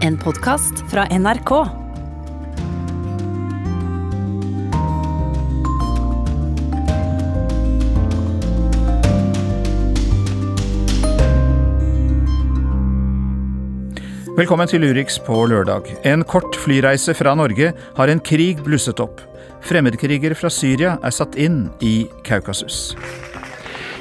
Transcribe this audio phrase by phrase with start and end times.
[0.00, 1.50] En podkast fra NRK.
[14.38, 15.90] Velkommen til Urix på lørdag.
[16.06, 19.18] En kort flyreise fra Norge har en krig blusset opp.
[19.66, 22.94] Fremmedkrigere fra Syria er satt inn i Kaukasus.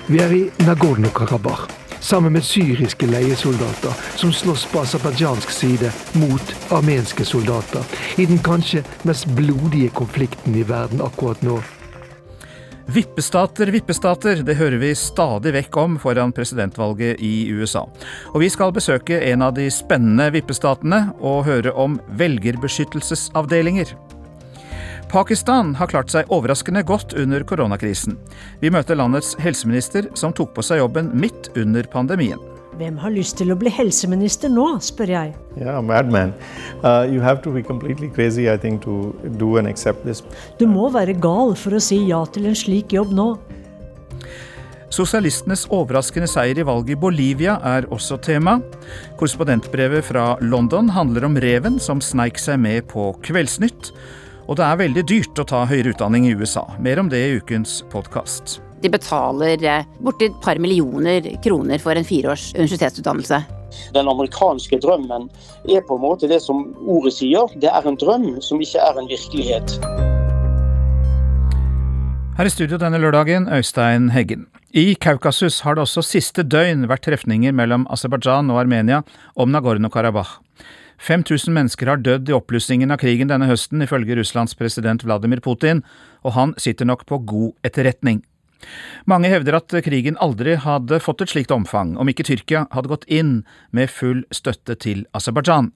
[0.08, 1.77] Vi er i Nagorno-Karabakh
[2.08, 7.84] sammen med syriske leiesoldater som slåss på aserbajdsjansk side mot armenske soldater
[8.18, 11.60] i den kanskje mest blodige konflikten i verden akkurat nå.
[12.88, 17.84] Vippestater, vippestater, det hører vi stadig vekk om foran presidentvalget i USA.
[18.32, 23.92] Og vi skal besøke en av de spennende vippestatene og høre om velgerbeskyttelsesavdelinger.
[25.08, 28.18] Pakistan har klart seg overraskende godt under koronakrisen.
[28.60, 32.42] Vi møter landets helseminister, som tok på seg jobben midt under pandemien.
[32.78, 35.32] Hvem har lyst til å bli helseminister nå, spør jeg.
[35.56, 36.36] Yeah, madman.
[36.84, 40.22] Uh, you have to be completely crazy, I think, to do and accept this.
[40.60, 43.32] Du må være gal for å si ja til en slik jobb nå.
[44.92, 48.60] Sosialistenes overraskende seier i valget i Bolivia er også tema.
[49.16, 53.94] Korrespondentbrevet fra London handler om reven som sneik seg med på Kveldsnytt.
[54.48, 56.64] Og det er veldig dyrt å ta høyere utdanning i USA.
[56.80, 58.62] Mer om det i ukens podkast.
[58.80, 63.42] De betaler eh, borti et par millioner kroner for en fireårs universitetsutdannelse.
[63.98, 65.28] Den amerikanske drømmen
[65.68, 67.52] er på en måte det som ordet sier.
[67.60, 69.76] Det er en drøm som ikke er en virkelighet.
[72.38, 74.46] Her i studio denne lørdagen, Øystein Heggen.
[74.72, 79.02] I Kaukasus har det også siste døgn vært trefninger mellom Aserbajdsjan og Armenia
[79.36, 80.38] om Nagorno-Karabakh.
[80.98, 85.84] 5000 mennesker har dødd i oppblussingen av krigen denne høsten, ifølge Russlands president Vladimir Putin,
[86.26, 88.24] og han sitter nok på god etterretning.
[89.06, 93.06] Mange hevder at krigen aldri hadde fått et slikt omfang om ikke Tyrkia hadde gått
[93.06, 95.70] inn med full støtte til Aserbajdsjan,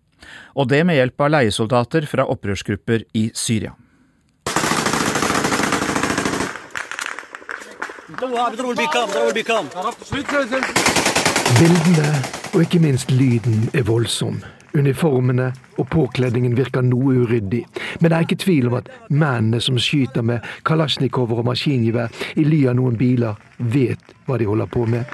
[0.58, 3.76] og det med hjelp av leiesoldater fra opprørsgrupper i Syria.
[11.62, 12.10] Bildene
[12.52, 14.42] og ikke minst lyden er voldsom.
[14.77, 17.63] Uniformene og påkledningen virker noe uryddig,
[18.01, 22.45] men det er ikke tvil om at mennene som skyter med kalasjnikover og maskingevær i
[22.45, 25.05] ly av noen biler, vet hva de holder på med.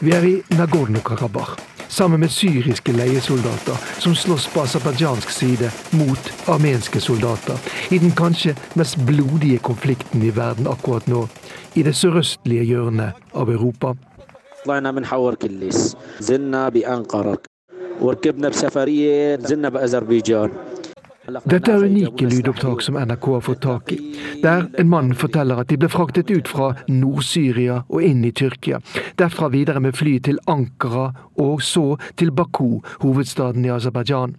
[0.00, 1.58] Vi er i Nagorno-Karabakh
[1.88, 7.56] sammen med syriske leiesoldater som slåss på aserbajdsjansk side mot armenske soldater
[7.90, 11.26] i den kanskje mest blodige konflikten i verden akkurat nå,
[11.74, 13.94] i det sørøstlige hjørnet av Europa.
[14.64, 17.51] طلعنا من حور كليس زلنا بأنقرة
[18.00, 20.50] وركبنا بسفرية نزلنا بأذربيجان
[21.44, 23.98] Dette er unike lydopptak som NRK har fått tak i,
[24.40, 28.78] der en mann forteller at de ble fraktet ut fra Nord-Syria og inn i Tyrkia,
[29.20, 34.38] derfra videre med fly til Ankara og så til Baku, hovedstaden i Aserbajdsjan.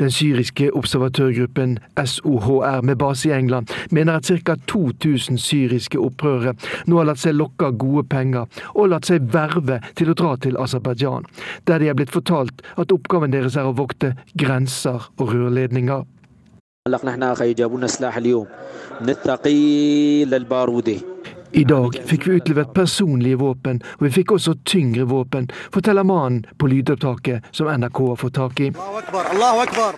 [0.00, 4.54] Den syriske observatørgruppen SOHR med base i England mener at ca.
[4.68, 6.54] 2000 syriske opprørere
[6.86, 10.36] nå har latt seg lokke av gode penger og latt seg verve til å dra
[10.36, 11.26] til Aserbajdsjan,
[11.66, 16.04] der de er blitt fortalt at oppgaven deres er å vokte grenser og rørledninger.
[16.88, 18.46] هلا نحن اخي جابوا لنا سلاح اليوم
[19.00, 21.00] من الثقيل للبارودي
[21.51, 26.45] i dag fikk vi utlevert personlige våpen, og vi fikk også tyngre våpen, forteller mannen
[26.59, 28.71] på lydopptaket som NRK har fått tak i.
[28.75, 29.95] Allahu akbar,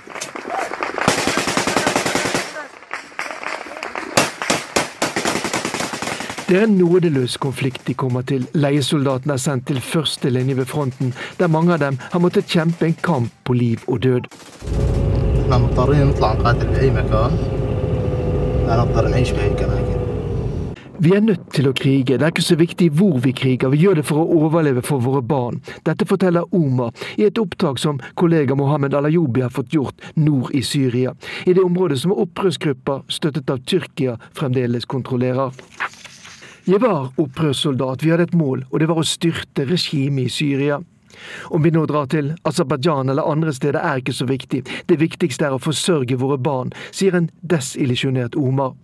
[6.50, 8.48] Det er en nådeløs konflikt de kommer til.
[8.58, 12.86] Leiesoldatene er sendt til første linje ved fronten, der mange av dem har måttet kjempe
[12.88, 14.26] en kamp på liv og død.
[19.86, 19.89] Vi
[21.02, 22.18] vi er nødt til å krige.
[22.20, 25.00] Det er ikke så viktig hvor vi kriger, vi gjør det for å overleve for
[25.00, 25.62] våre barn.
[25.88, 30.60] Dette forteller Omar i et opptak som kollega Mohammed Alayobi har fått gjort nord i
[30.60, 31.14] Syria,
[31.48, 35.56] i det området som opprørsgrupper støttet av Tyrkia fremdeles kontrollerer.
[36.68, 40.82] Jeg var opprørssoldat, vi hadde et mål, og det var å styrte regimet i Syria.
[41.48, 45.48] Om vi nå drar til Aserbajdsjan eller andre steder er ikke så viktig, det viktigste
[45.48, 48.76] er å forsørge våre barn, sier en desillusjonert Omar.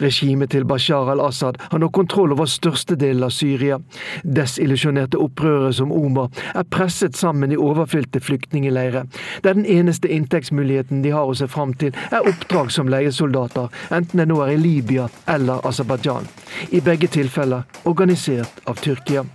[0.00, 3.78] Regimet til Bashar al-Assad har nå kontroll over størstedelen av Syria.
[4.24, 9.08] Desillusjonerte opprørere som Omar er presset sammen i overfylte flyktningleirer,
[9.44, 14.22] der den eneste inntektsmuligheten de har å se fram til, er oppdrag som leiesoldater, enten
[14.22, 16.28] det nå er i Libya eller Aserbajdsjan.
[16.72, 19.26] I begge tilfeller organisert av Tyrkia.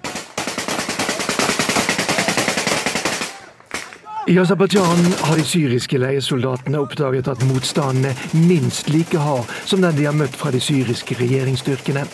[4.28, 9.98] I Aserbajdsjan har de syriske leiesoldatene oppdaget at motstanden er minst like hard som den
[9.98, 12.06] de har møtt fra de syriske regjeringsstyrkene.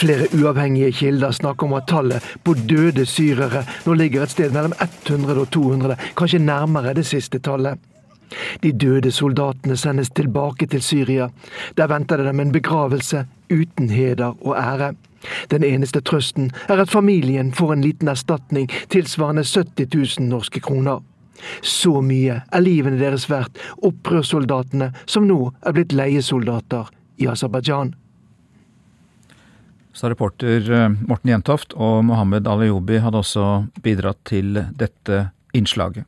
[0.00, 4.74] Flere uavhengige kilder snakker om at tallet på døde syrere nå ligger et sted mellom
[4.82, 7.78] 100 og 200, kanskje nærmere det siste tallet.
[8.62, 11.28] De døde soldatene sendes tilbake til Syria.
[11.76, 14.94] Der venter det dem en begravelse uten heder og ære.
[15.50, 21.00] Den eneste trøsten er at familien får en liten erstatning tilsvarende 70 000 norske kroner.
[21.62, 26.90] Så mye er livene deres verdt, opprørssoldatene som nå er blitt leiesoldater
[27.20, 27.94] i Aserbajdsjan.
[29.96, 33.46] Sa reporter eh, Morten Jentoft, og Mohammed Alayobi hadde også
[33.84, 35.26] bidratt til dette
[35.56, 36.06] innslaget.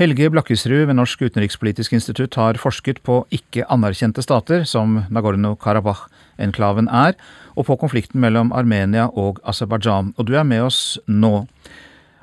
[0.00, 7.18] Helge Blakkesrud ved Norsk utenrikspolitisk institutt har forsket på ikke-anerkjente stater, som Nagorno-Karabakh-enklaven er,
[7.52, 10.14] og på konflikten mellom Armenia og Aserbajdsjan.
[10.16, 11.44] Og du er med oss nå.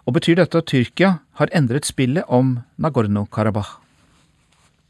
[0.07, 3.73] Og Betyr dette at Tyrkia har endret spillet om Nagorno-Karabakh?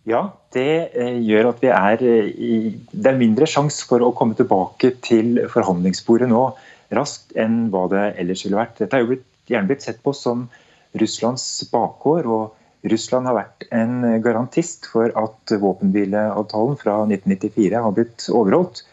[0.08, 0.22] Ja,
[0.56, 2.52] det eh, gjør at vi er eh, i
[2.94, 6.44] Det er mindre sjanse for å komme tilbake til forhandlingsbordet nå
[6.96, 8.78] raskt enn hva det ellers ville vært.
[8.78, 10.46] Dette er jo blitt, gjerne blitt sett på som
[11.02, 11.44] Russlands
[11.74, 12.30] bakgård.
[12.30, 18.86] og Russland har vært en garantist for at våpenhvileavtalen fra 1994 har blitt overholdt.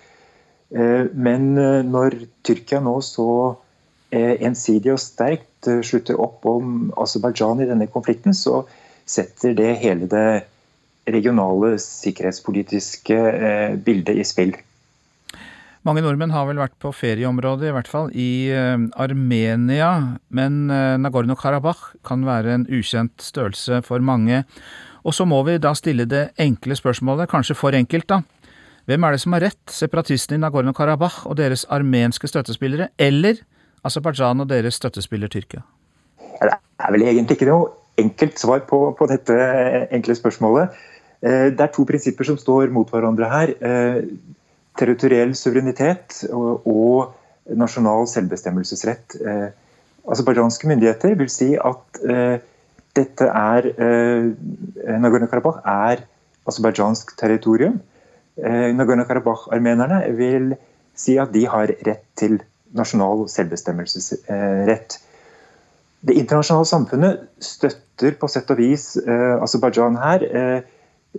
[0.75, 1.53] Eh, men
[1.93, 3.29] når Tyrkia nå så
[4.15, 8.65] ensidig og sterkt Eh, slutter opp om Aserbajdsjan i denne konflikten, så
[9.07, 10.45] setter det hele det
[11.11, 14.55] regionale sikkerhetspolitiske eh, bildet i spill.
[15.85, 19.91] Mange nordmenn har vel vært på ferieområdet, i hvert fall i eh, Armenia.
[20.33, 20.65] Men
[21.05, 24.45] Nagorno-Karabakh kan være en ukjent størrelse for mange.
[25.05, 28.23] Og så må vi da stille det enkle spørsmålet, kanskje for enkelt, da.
[28.89, 33.41] Hvem er det som har rett, separatistene i Nagorno-Karabakh og deres armenske støttespillere, eller
[33.85, 35.65] Aserbajdsjan og deres støttespiller Tyrkia?
[36.41, 39.35] Det er vel egentlig ikke noe enkelt svar på, på dette
[39.95, 40.73] enkle spørsmålet.
[41.25, 43.53] Eh, det er to prinsipper som står mot hverandre her.
[43.65, 44.01] Eh,
[44.79, 49.19] territoriell suverenitet og, og nasjonal selvbestemmelsesrett.
[49.21, 49.49] Eh,
[50.11, 52.01] aserbajdsjanske myndigheter vil si at
[52.95, 53.71] dette er
[55.01, 56.03] Nagorno-Karabakh er
[56.45, 57.79] aserbajdsjansk territorium.
[58.37, 60.53] Nagorno-Karabakh-armenerne vil
[60.93, 62.37] si at de har rett til
[62.77, 64.99] nasjonal selvbestemmelsesrett.
[66.05, 70.25] Det internasjonale samfunnet støtter på sett og vis eh, Aserbajdsjan her.
[70.29, 70.59] Eh,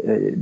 [0.04, 0.34] eh,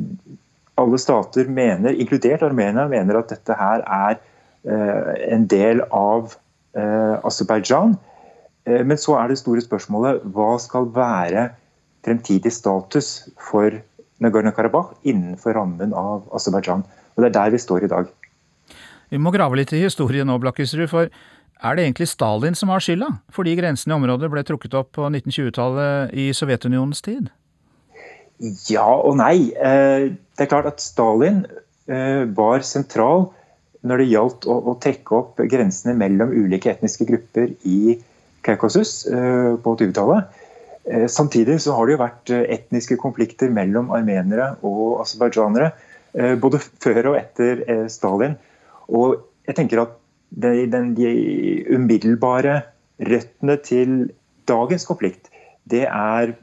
[0.82, 6.34] alle stater mener, inkludert Armenia, mener at dette her er eh, en del av
[6.76, 7.96] eh, Aserbajdsjan.
[8.66, 11.52] Eh, men så er det store spørsmålet hva skal være
[12.04, 13.80] fremtidig status for
[14.24, 16.84] Nagorno-Karabakh innenfor rammen av Aserbajdsjan.
[17.14, 18.12] Og Det er der vi står i dag.
[19.14, 21.06] Vi må grave litt i historien nå, Blakkesrud, for
[21.64, 25.06] er det egentlig Stalin som har skylda fordi grensene i området ble trukket opp på
[25.06, 27.30] 1920-tallet i Sovjetunionens tid?
[28.72, 29.54] Ja og nei.
[29.54, 31.44] Eh, det er klart at Stalin
[31.86, 33.30] eh, var sentral
[33.86, 37.98] når det gjaldt å, trekke opp grensene mellom ulike etniske grupper i
[38.44, 40.40] Kaukasus eh, på 20-tallet.
[41.08, 45.70] Samtidig så har det jo vært etniske konflikter mellom armenere og aserbajdsjanere
[46.44, 48.36] både før og etter Stalin.
[48.90, 49.98] Og jeg tenker at
[50.34, 50.66] de,
[50.98, 51.12] de
[51.76, 52.62] umiddelbare
[53.04, 53.98] røttene til
[54.50, 55.30] dagens konflikt,
[55.70, 56.34] det er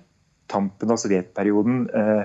[0.51, 2.23] tampen av sovjetperioden eh,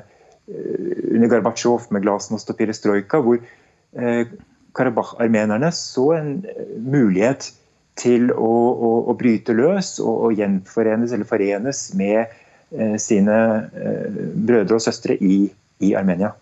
[0.48, 4.34] under Gorbatsjov med glasnost og perestrojka, hvor eh,
[4.76, 7.52] Karabakh-armenerne så en eh, mulighet
[8.00, 13.38] til å, å, å bryte løs og, og, gjenforenes eller forenes med eh, sine
[13.72, 15.46] eh, brødre og søstre i,
[15.80, 16.34] i Armenia.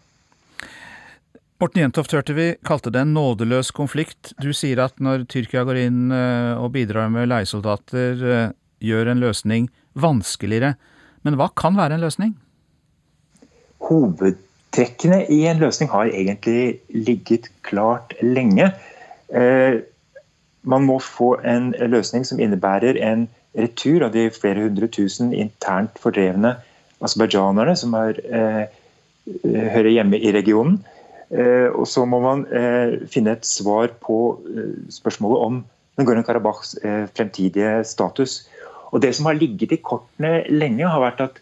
[1.64, 4.34] Morten Jentoft hørte vi kalte det en nådeløs konflikt.
[4.44, 8.50] Du sier at når Tyrkia går inn eh, og bidrar med leiesoldater, eh,
[8.84, 10.74] gjør en løsning vanskeligere.
[11.24, 12.34] Men hva kan være en løsning?
[13.88, 18.74] Hovedtrekkene i en løsning har egentlig ligget klart lenge.
[19.32, 19.80] Eh,
[20.68, 25.96] man må få en løsning som innebærer en retur av de flere hundre tusen internt
[25.96, 26.58] fordrevne
[27.00, 28.20] aserbajdsjanerne som er,
[29.44, 30.82] hører hjemme i regionen.
[31.34, 34.18] Eh, og så må man eh, finne et svar på
[34.54, 35.62] eh, spørsmålet om
[35.98, 36.76] Nagorno-Karabakhs
[37.14, 38.48] fremtidige status.
[38.94, 41.42] Og Det som har ligget i kortene lenge, har vært at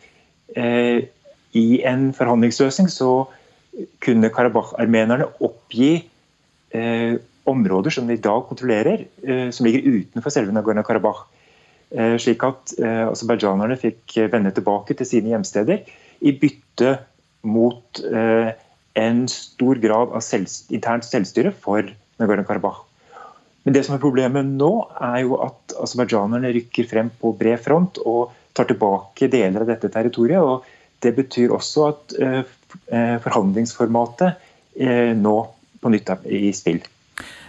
[1.55, 3.29] i en forhandlingsløsning så
[4.03, 6.01] kunne Karabakh-armenerne oppgi
[7.47, 9.05] områder som de i dag kontrollerer,
[9.55, 11.23] som ligger utenfor selve Nagorno-Karabakh.
[12.19, 15.87] Slik at aserbajdsjanerne fikk vende tilbake til sine hjemsteder
[16.27, 16.97] i bytte
[17.47, 18.51] mot eh,
[18.99, 21.85] en stor grad av selv, internt selvstyre for
[22.21, 22.83] Nagorno-Karabakh.
[23.63, 27.99] Men det som er problemet nå, er jo at aserbajdsjanerne rykker frem på bred front
[28.09, 30.41] og tar tilbake deler av dette territoriet.
[30.41, 30.65] og
[31.01, 32.41] Det betyr også at eh,
[33.21, 34.33] forhandlingsformatet
[34.81, 35.35] eh, nå
[35.81, 36.81] på nytt er i spill.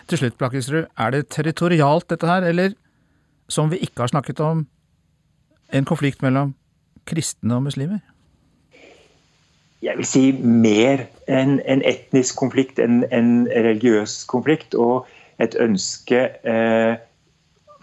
[0.08, 0.86] til slutt, Blakkesrud.
[0.98, 2.74] er det territorialt dette her, eller
[3.48, 4.66] som vi ikke har snakket om,
[5.72, 6.54] en konflikt mellom
[7.08, 8.00] kristne og muslimer?
[9.82, 14.76] Jeg vil si mer enn en etnisk konflikt, en, en religiøs konflikt.
[14.78, 15.08] Og
[15.42, 16.94] et ønske eh,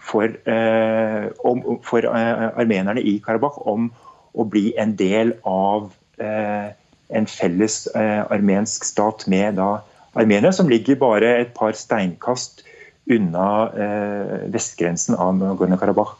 [0.00, 3.90] for, eh, om, for eh, armenerne i Karabakh om
[4.32, 5.90] å bli en del av
[6.22, 6.72] eh,
[7.10, 9.80] en felles eh, armensk stat med da,
[10.18, 12.64] Armenia, som ligger bare et par steinkast
[13.10, 16.16] unna eh, vestgrensen av Nagorno-Karabakh.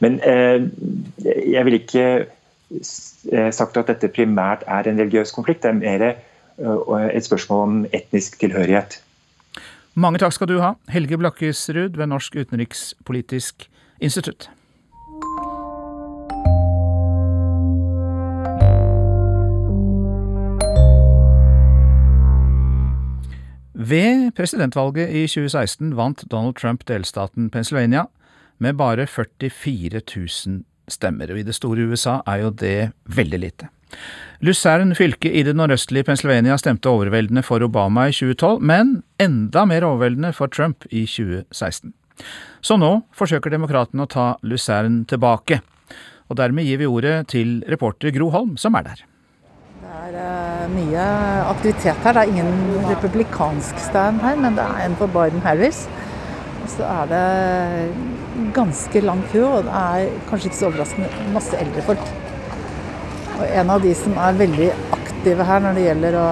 [0.00, 2.02] Men jeg vil ikke
[3.52, 5.62] sagt at dette primært er en religiøs konflikt.
[5.62, 9.00] Det er mer et spørsmål om etnisk tilhørighet.
[9.94, 13.68] Mange takk skal du ha, Helge Blakkesrud ved Norsk utenrikspolitisk
[14.00, 14.50] institutt.
[23.76, 28.04] Ved presidentvalget i 2016 vant Donald Trump delstaten Pennsylvania
[28.58, 33.70] med bare 44 000 stemmer, og i det store USA er jo det veldig lite.
[34.44, 39.86] Lucerne fylke i det nordøstlige Pennsylvania stemte overveldende for Obama i 2012, men enda mer
[39.88, 41.94] overveldende for Trump i 2016.
[42.60, 45.60] Så nå forsøker demokratene å ta Lucerne tilbake.
[46.28, 49.04] Og dermed gir vi ordet til reporter Gro Holm, som er der.
[49.86, 51.06] Det er uh, mye
[51.46, 52.16] aktivitet her.
[52.16, 55.84] Det er ingen republikansk stand her, men det er en for Biden-Harris.
[56.66, 61.84] Så er det ganske lang kø, og det er kanskje ikke så overraskende masse eldre
[61.86, 62.10] folk.
[63.36, 66.28] Og en av de som er veldig aktive her når det gjelder å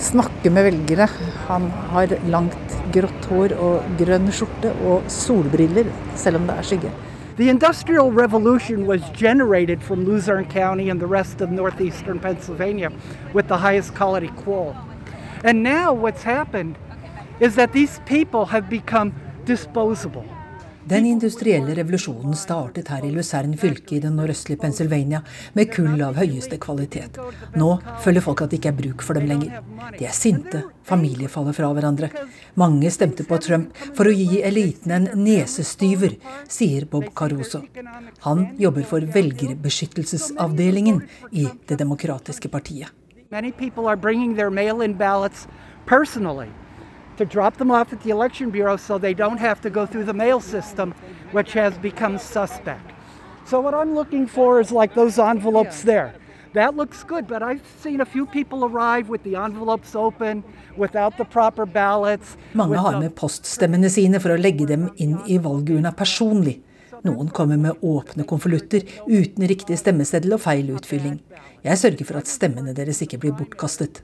[0.00, 1.06] snakke med velgere,
[1.48, 6.92] han har langt grått hår og grønn skjorte og solbriller, selv om det er skygge.
[7.36, 12.90] The Industrial Revolution was generated from Luzerne County and the rest of northeastern Pennsylvania
[13.32, 14.74] with the highest quality coal.
[15.44, 16.76] And now what's happened
[17.40, 19.12] is that these people have become
[19.46, 20.24] disposable.
[20.84, 25.20] Den industrielle revolusjonen startet her i Luzern fylke i det nordøstlige Pennsylvania
[25.54, 27.18] med kull av høyeste kvalitet.
[27.54, 27.68] Nå
[28.02, 29.60] føler folk at det ikke er bruk for dem lenger.
[29.98, 32.08] De er sinte, familier faller fra hverandre.
[32.58, 36.16] Mange stemte på Trump for å gi eliten en nesestyver,
[36.48, 37.60] sier Bob Caruso.
[38.24, 42.90] Han jobber for velgerbeskyttelsesavdelingen i Det demokratiske partiet.
[43.30, 45.46] Many people are bringing their mail-in ballots
[45.86, 46.50] personally
[47.20, 50.04] to drop them off at the Election Bureau so they don't have to go through
[50.04, 50.94] the mail system,
[51.32, 52.86] which has become suspect.
[53.44, 56.14] So what I'm looking for is like those envelopes there.
[56.54, 60.42] That looks good, but I've seen a few people arrive with the envelopes open,
[60.76, 62.36] without the proper ballots.
[62.54, 66.58] Mange har med poststemmene sine for å legge dem inn i valgurna personlig.
[67.04, 71.20] Noen kommer med åpne konvolutter uten riktig stemmeseddel og feil utfylling.
[71.64, 74.02] Jeg sørger for at stemmene deres ikke blir bortkastet.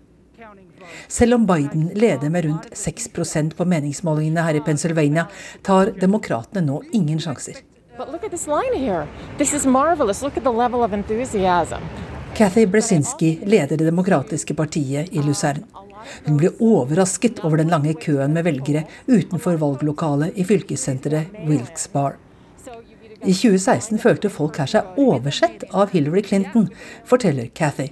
[1.08, 5.26] Selv om Biden leder med rundt 6% på meningsmålingene her i Pennsylvania,
[5.62, 7.62] tar demokratene nå ingen sjanser.
[12.36, 15.64] Kathy Bresinski leder Det demokratiske partiet i Luzern.
[16.26, 22.18] Hun ble overrasket over den lange køen med velgere utenfor valglokalet i fylkessenteret Wilkes-Bar.
[23.24, 26.68] I 2016 følte folk her seg oversett av Hillary Clinton,
[27.08, 27.88] forteller Kathy.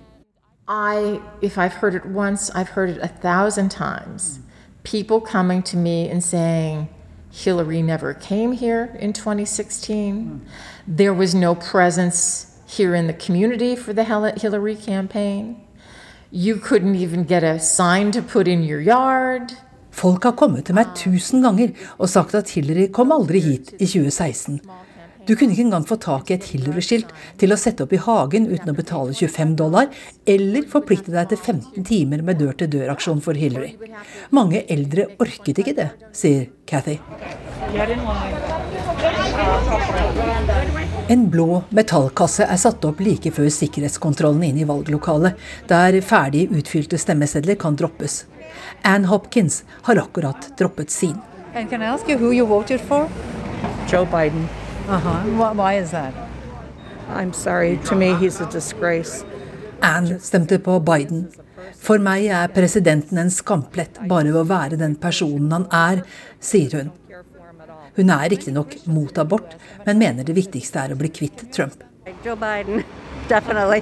[0.67, 4.39] I, if I've heard it once, I've heard it a thousand times.
[4.83, 6.89] People coming to me and saying,
[7.31, 10.41] Hillary never came here in 2016.
[10.87, 15.61] There was no presence here in the community for the Hillary campaign.
[16.31, 19.53] You couldn't even get a sign to put in your yard.
[19.91, 20.95] Folk har kommet til meg ah.
[20.97, 21.69] tusen ganger
[21.99, 24.61] og sagt at Hillary kom aldri hit i 2016.
[25.25, 28.49] Du kunne ikke engang få tak i et Hillary-skilt til å sette opp i hagen
[28.51, 29.89] uten å betale 25 dollar,
[30.29, 33.75] eller forplikte deg til 15 timer med dør-til-dør-aksjon for Hillary.
[34.37, 36.99] Mange eldre orket ikke det, sier Cathy.
[41.15, 47.01] En blå metallkasse er satt opp like før sikkerhetskontrollen inn i valglokalet, der ferdig utfylte
[47.01, 48.25] stemmesedler kan droppes.
[48.85, 51.17] Ann Hopkins har akkurat droppet sin.
[53.91, 54.49] Joe Biden.
[54.89, 55.55] Uh-huh.
[55.55, 56.13] Why is that?
[57.09, 59.25] I'm sorry, to me he's a disgrace.
[59.81, 61.29] Anne stemte på Biden.
[61.81, 66.05] For meg er presidenten en skamplett bare ved å være den personen han er,
[66.41, 66.93] sier hun.
[67.97, 71.85] Hun er riktignok mot abort, men mener det viktigste er å bli kvitt Trump.
[72.25, 72.85] Joe Biden,
[73.29, 73.81] definitely.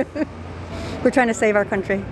[1.02, 2.02] We're trying to save our country.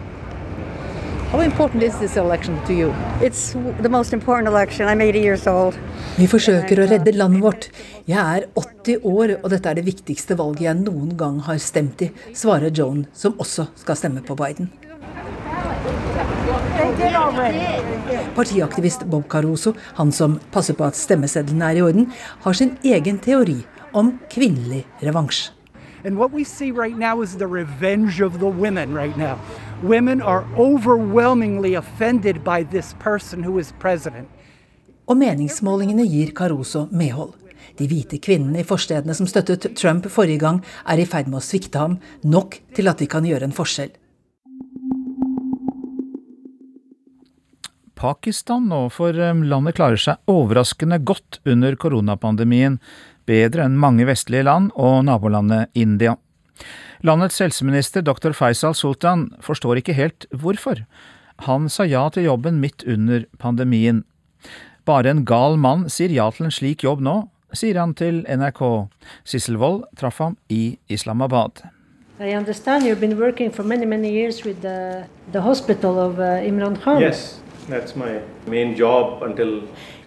[6.16, 7.66] Vi forsøker å redde landet vårt.
[8.08, 12.00] Jeg er 80 år, og dette er det viktigste valget jeg noen gang har stemt
[12.06, 14.73] i, svarer Joan, som også skal stemme på Biden.
[18.40, 22.08] Partiaktivist Bob Caruso, han som passer på at stemmeseddelen er i orden,
[22.49, 23.61] har sin egen teori
[23.92, 25.50] om kvinnelig revansj.
[26.04, 29.37] And what we see right now is the revenge of the women right now.
[29.82, 34.26] Women are overwhelmingly offended by this person who is president.
[35.06, 37.37] Og meningsmålingene gir Caruso medhold.
[37.78, 41.47] De hvite kvinnene i forstedene som støttet Trump forrige gang, er i ferd med å
[41.47, 43.94] svikte ham, nok til at de kan gjøre en forskjell.
[47.99, 52.80] Pakistan nå, for um, landet klarer seg overraskende godt under koronapandemien,
[53.30, 56.18] bedre enn mange vestlige land og nabolandet India.
[57.07, 58.33] Landets helseminister dr.
[58.35, 60.83] Faisal Sultan forstår ikke helt hvorfor.
[61.47, 64.02] Han sa ja til jobben midt under pandemien.
[64.85, 68.62] Bare en gal mann sier ja til en slik jobb nå, sier han til NRK.
[69.23, 71.62] Sissel Wold traff ham i Islamabad.
[72.19, 76.43] I understand you've been working for many, many years with the, the hospital of uh,
[76.43, 77.00] Imran Khan.
[77.00, 79.63] Yes, that's my main job until.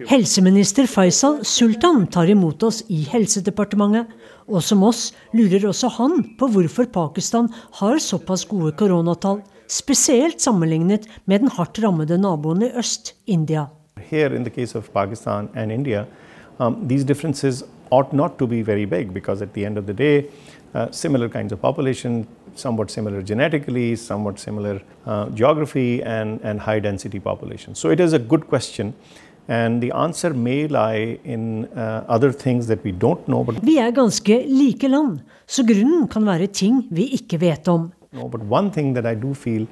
[0.09, 4.11] Helseminister Faisal Sultan tar imot oss i Helsedepartementet.
[4.51, 7.47] Og som oss lurer også han på hvorfor Pakistan
[7.79, 9.39] har såpass gode koronatall,
[9.71, 13.67] spesielt sammenlignet med den hardt rammede naboen i øst, India.
[14.09, 16.05] Here, in the case of Pakistan and India,
[16.59, 19.93] um, these differences ought not to be very big because at the end of the
[19.93, 20.25] day,
[20.73, 26.79] uh, similar kinds of population, somewhat similar genetically, somewhat similar uh, geography, and, and high
[26.79, 27.75] density population.
[27.75, 28.93] So it is a good question.
[29.47, 33.43] And the answer may lie in uh, other things that we don't know.
[33.43, 37.91] But Vi er ganske like land, så grunnen kan være ting vi ikke vet om.
[38.13, 39.67] No, but one thing that I do feel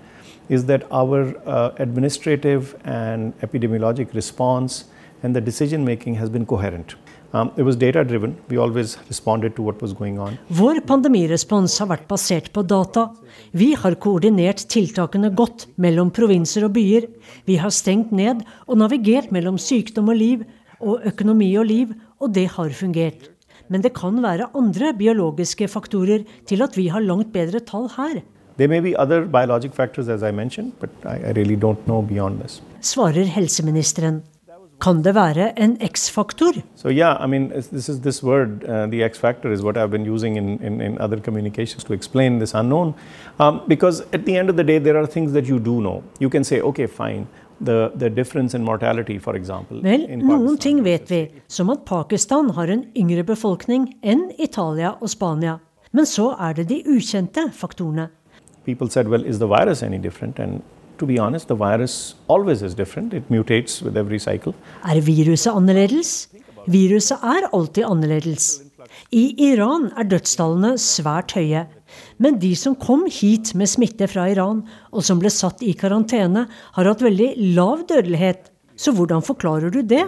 [0.49, 4.85] is that our uh, administrative and epidemiologic response
[5.23, 6.95] and the decision making has been coherent.
[7.31, 8.35] Um, it was data driven.
[8.49, 10.37] We always responded to what was going on.
[10.49, 13.11] Vår pandemirespons har vært basert på data.
[13.53, 17.05] Vi har koordinert tiltakene godt mellom provinser og byer.
[17.45, 20.47] Vi har stengt ned og navigert mellom sykdom og liv
[20.79, 23.29] og økonomi og liv, og det har fungert.
[23.69, 28.23] Men det kan være andre biologiske faktorer til at vi har langt bedre tall her.
[28.57, 30.31] There may be other biologic factors, I
[31.05, 32.61] I, I really don't know beyond this.
[32.81, 34.23] Svarer helseministeren.
[34.79, 36.61] Kan det være en X-faktor?
[36.75, 39.91] So yeah, I mean, this is this word, uh, the X factor, is what I've
[39.91, 42.93] been using in, in, in other communications to explain this unknown.
[43.39, 46.03] Um, because at the end of the day, there are things that you do know.
[46.19, 47.27] You can say, okay, fine.
[47.61, 49.81] The, the difference in mortality, for example.
[49.83, 55.11] Vel, noen ting vet vi, som at Pakistan har en yngre befolkning enn Italia og
[55.11, 55.57] Spania.
[55.91, 58.07] Men så er det de ukjente faktorene.
[58.63, 60.39] People said, well, is the virus any different?
[60.39, 60.61] And
[60.99, 63.13] to be honest, the virus always is different.
[63.13, 64.53] It mutates with every cycle.
[64.83, 66.29] Er viruset annerledes?
[66.67, 68.61] Viruset er alltid annerledes.
[69.11, 71.65] I Iran er dødstallene svært høye.
[72.21, 74.61] Men de som kom hit med smitte fra Iran,
[74.93, 78.51] og som ble satt i karantene, har hatt veldig lav dødelighet.
[78.79, 80.05] Så hvordan forklarer du det?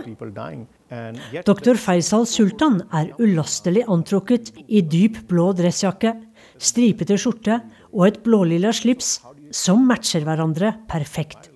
[1.48, 1.80] Dr.
[1.80, 6.14] Faisal Sultan er ulastelig antrukket i dyp blå dressjakke,
[6.62, 9.18] stripete skjorte og et blålilla slips
[9.56, 11.50] som matcher hverandre perfekt.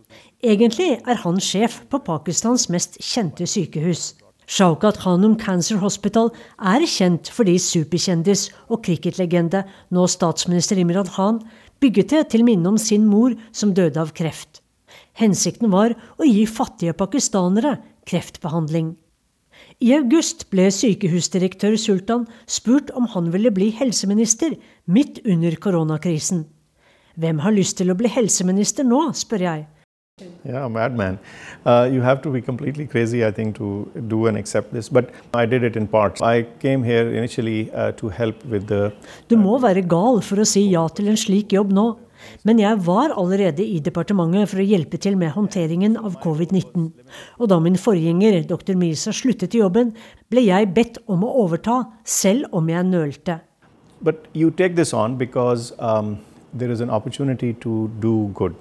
[0.46, 4.14] Egentlig er han sjef på Pakistans mest kjente sykehus.
[4.46, 6.30] Shaukat Khanum Cancer Hospital
[6.62, 11.40] er kjent fordi superkjendis og cricketlegende, nå statsminister Imran Khan,
[11.82, 14.62] bygget det til minne om sin mor som døde av kreft.
[15.18, 18.94] Hensikten var å gi fattige pakistanere kreftbehandling.
[19.82, 24.56] I august ble sykehusdirektør Sultan spurt om han ville bli helseminister
[24.86, 26.46] midt under koronakrisen.
[27.16, 29.66] Hvem har lyst til å bli helseminister nå, spør jeg.
[30.46, 31.18] Yeah, madman.
[31.66, 34.88] Uh, you have to be completely crazy, I think, to do and accept this.
[34.88, 36.22] But I did it in parts.
[36.22, 38.94] I came here initially uh, to help with the.
[39.28, 41.86] Du må være gal for å si ja til en slik jobb nå.
[42.48, 46.88] Men jeg var allerede i departementet for å hjelpe til med håndteringen av covid-19.
[47.40, 48.72] Og da min forgjenger, dr.
[48.80, 49.92] Mirza, sluttet i jobben,
[50.32, 53.42] ble jeg bedt om å overta, selv om jeg nølte.
[54.02, 56.18] But you take this on because um,
[56.56, 58.56] there is an opportunity to do good.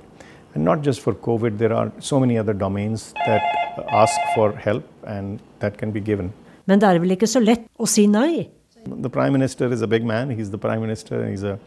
[0.54, 3.42] And not just for COVID, there are so many other domains that
[3.88, 6.32] ask for help and that can be given.
[6.66, 8.48] Men det er vel ikke så lett å si nei?
[8.84, 10.30] The Prime Minister is a big man.
[10.30, 11.26] He's the Prime Minister.
[11.26, 11.58] He's a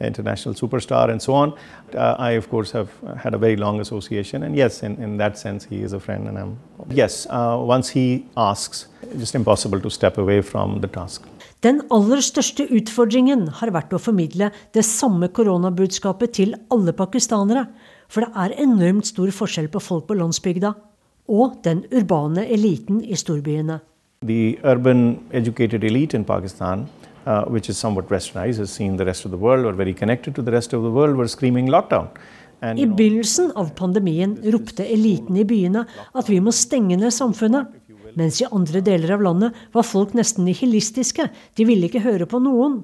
[0.00, 1.52] international superstar and so on.
[1.94, 4.44] Uh, I, of course, have had a very long association.
[4.44, 6.28] And yes, in, in that sense, he is a friend.
[6.28, 6.58] And I'm,
[6.90, 11.26] yes, uh, once he asks, it's just impossible to step away from the task.
[11.66, 17.64] Den aller største utfordringen har vært å formidle det samme koronabudskapet til alle pakistanere.
[18.06, 20.70] For det er enormt stor forskjell på folk på landsbygda
[21.28, 23.80] og den urbane eliten i storbyene.
[24.22, 26.86] The urban educated elite in Pakistan,
[27.26, 30.34] uh, which is somewhat westernized, has seen the rest of the world or very connected
[30.36, 32.08] to the rest of the world, were screaming lockdown.
[32.62, 37.68] I begynnelsen av pandemien ropte eliten i byene at vi må stenge ned samfunnet.
[38.18, 41.28] Mens i andre deler av landet var folk nesten nihilistiske.
[41.54, 42.80] De ville ikke høre på noen.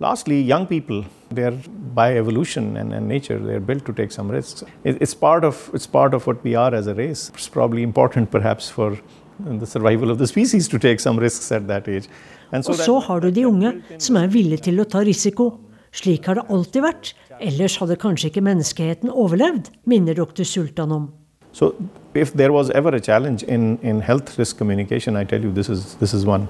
[0.00, 1.58] Lastly, young people, they're
[1.94, 4.62] by evolution and, and nature, they're built to take some risks.
[4.84, 7.30] It, it's, part of, it's part of what we are as a race.
[7.34, 8.96] It's probably important perhaps for
[9.40, 12.08] the survival of the species to take some risks at that age.
[12.52, 15.58] And so Og så har du de unge som er villige til å ta risiko.
[15.92, 17.14] Slik har det alltid vært.
[17.40, 20.46] Ellers hadde kanskje ikke menneskeheten overlevd, minner dr.
[20.46, 21.10] Sultan om.
[21.58, 21.74] So
[22.14, 25.68] if there was ever a challenge in, in health risk communication, I tell you this
[25.68, 26.46] is, this is one.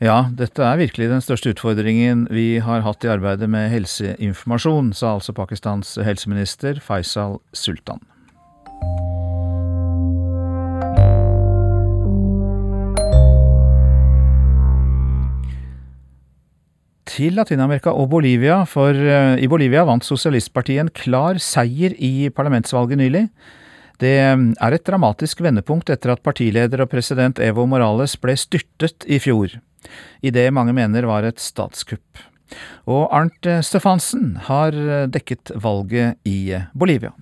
[0.00, 5.14] Ja, dette er virkelig den største utfordringen vi har hatt i arbeidet med helseinformasjon, sa
[5.16, 8.04] altså Pakistans helseminister Faisal Sultan.
[17.16, 23.00] til Latin-Amerika og Bolivia, for eh, i Bolivia vant sosialistpartiet en klar seier i parlamentsvalget
[23.00, 23.22] nylig.
[23.96, 29.20] Det er et dramatisk vendepunkt etter at partileder og president Evo Morales ble styrtet i
[29.22, 29.54] fjor,
[30.20, 32.24] i det mange mener var et statskupp.
[32.86, 34.76] Og Arnt Stefansen har
[35.10, 37.14] dekket valget i Bolivia.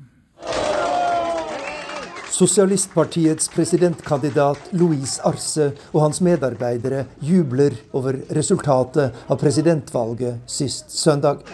[2.35, 11.47] Sosialistpartiets presidentkandidat Luis Arce og hans medarbeidere jubler over resultatet av presidentvalget sist søndag.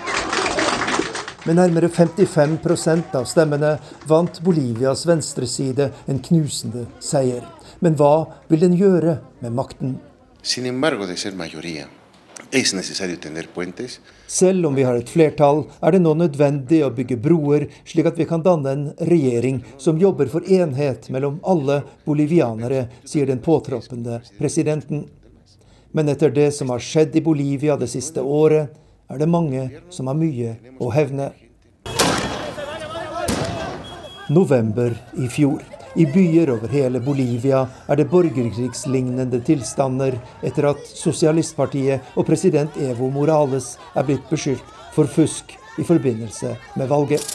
[1.49, 3.71] Med nærmere 55% av stemmene
[4.09, 7.47] vant Bolivias venstreside en knusende seier.
[7.81, 9.95] Men hva vil den gjøre med makten?
[14.27, 18.21] Selv om vi har et flertall, er det nå nødvendig å bygge broer, slik at
[18.21, 24.21] vi kan danne en regjering som jobber for enhet mellom alle bolivianere, sier den påtroppende
[24.37, 25.07] presidenten.
[25.97, 28.77] Men etter det som har skjedd i Bolivia det siste året,
[29.11, 31.31] er det mange som har mye å hevne.
[34.31, 35.63] November i fjor.
[35.99, 40.15] I byer over hele Bolivia er det borgerkrigslignende tilstander
[40.47, 46.91] etter at sosialistpartiet og president Evo Morales er blitt beskyldt for fusk i forbindelse med
[46.91, 47.27] valget.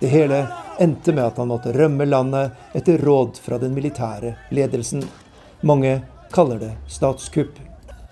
[0.00, 0.42] Det hele
[0.80, 5.04] endte med at han måtte rømme landet etter råd fra den militære ledelsen.
[5.64, 5.96] Mange
[6.32, 7.56] kaller det statskupp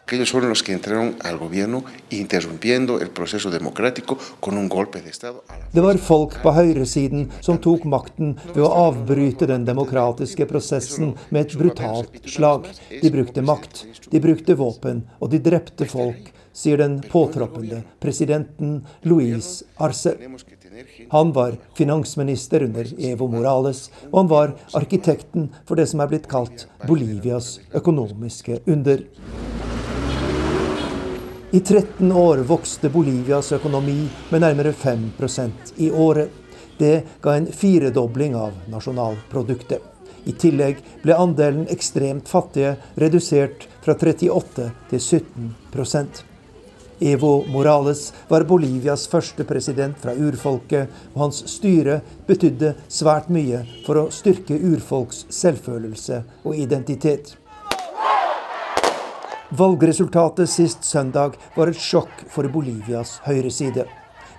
[0.09, 5.03] que ellos fueron los que entraron al gobierno interrumpiendo el proceso democrático con un golpe
[5.03, 5.45] de Estado.
[5.73, 11.45] Det var folk på høyresiden som tok makten ved å avbryte den demokratiske prosessen med
[11.45, 12.67] et brutalt slag.
[12.89, 19.63] De brukte makt, de brukte våpen, og de drepte folk, sier den påtroppende presidenten Luis
[19.77, 20.17] Arce.
[21.13, 26.31] Han var finansminister under Evo Morales, og han var arkitekten for det som er blitt
[26.31, 29.05] kalt Bolivias økonomiske under.
[31.51, 36.29] I 13 år vokste Bolivias økonomi med nærmere 5% i året.
[36.79, 39.81] Det ga en firedobling av nasjonalproduktet.
[40.29, 46.23] I tillegg ble andelen ekstremt fattige redusert fra 38 til 17%
[47.01, 54.03] Evo Morales var Bolivias første president fra urfolket, og hans styre betydde svært mye for
[54.03, 57.37] å styrke urfolks selvfølelse og identitet.
[59.51, 63.87] Valgresultatet sist søndag var et sjokk for Bolivias høyreside.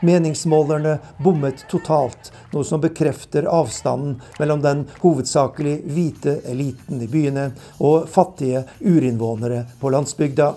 [0.06, 7.48] Meningsmålerne bommet totalt, noe som bekrefter avstanden mellom den hovedsakelig hvite eliten i byene
[7.82, 10.52] og fattige urinnvånere på landsbygda.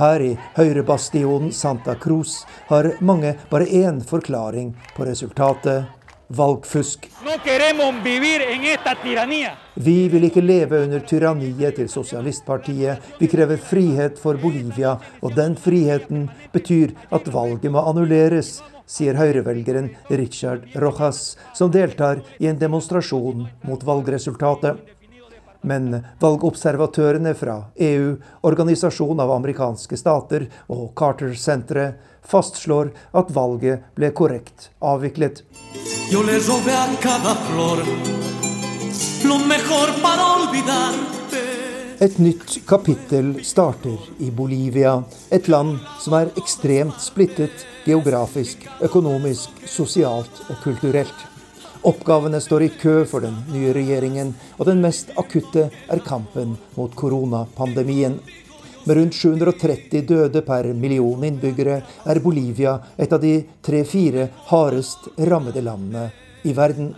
[0.00, 5.88] Her i høyrebastionen Santa Cruz har mange bare én forklaring på resultatet
[6.30, 7.08] valgfusk.
[9.74, 13.10] Vi vil ikke leve under tyranniet til sosialistpartiet.
[13.18, 19.92] Vi krever frihet for Bolivia, og den friheten betyr at valget må annulleres, sier høyrevelgeren
[20.10, 24.80] Richard Rojas, som deltar i en demonstrasjon mot valgresultatet.
[25.62, 28.14] Men valgobservatørene fra EU,
[28.48, 35.42] Organisasjon av amerikanske stater og Carter-senteret fastslår at valget ble korrekt avviklet.
[42.00, 50.40] Et nytt kapittel starter i Bolivia, et land som er ekstremt splittet geografisk, økonomisk, sosialt
[50.48, 51.26] og kulturelt.
[51.84, 56.92] Oppgavene står i kø for den nye regjeringen, og den mest akutte er kampen mot
[56.96, 58.18] koronapandemien.
[58.84, 65.60] Med rundt 730 døde per million innbyggere er Bolivia et av de tre-fire hardest rammede
[65.64, 66.06] landene
[66.48, 66.94] i verden.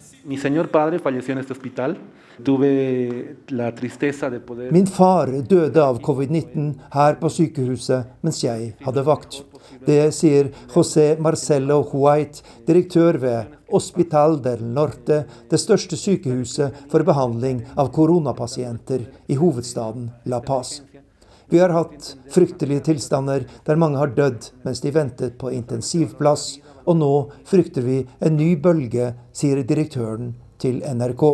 [4.70, 9.42] Min far døde av covid-19 her på sykehuset mens jeg hadde vakt.
[9.86, 17.64] Det sier José Marcelo White, direktør ved Hospital del Norte, det største sykehuset for behandling
[17.74, 20.80] av koronapasienter i hovedstaden La Paz.
[21.52, 26.96] Vi har hatt fryktelige tilstander der mange har dødd mens de ventet på intensivplass, og
[26.96, 27.12] nå
[27.44, 30.30] frykter vi en ny bølge, sier direktøren
[30.62, 31.24] til NRK.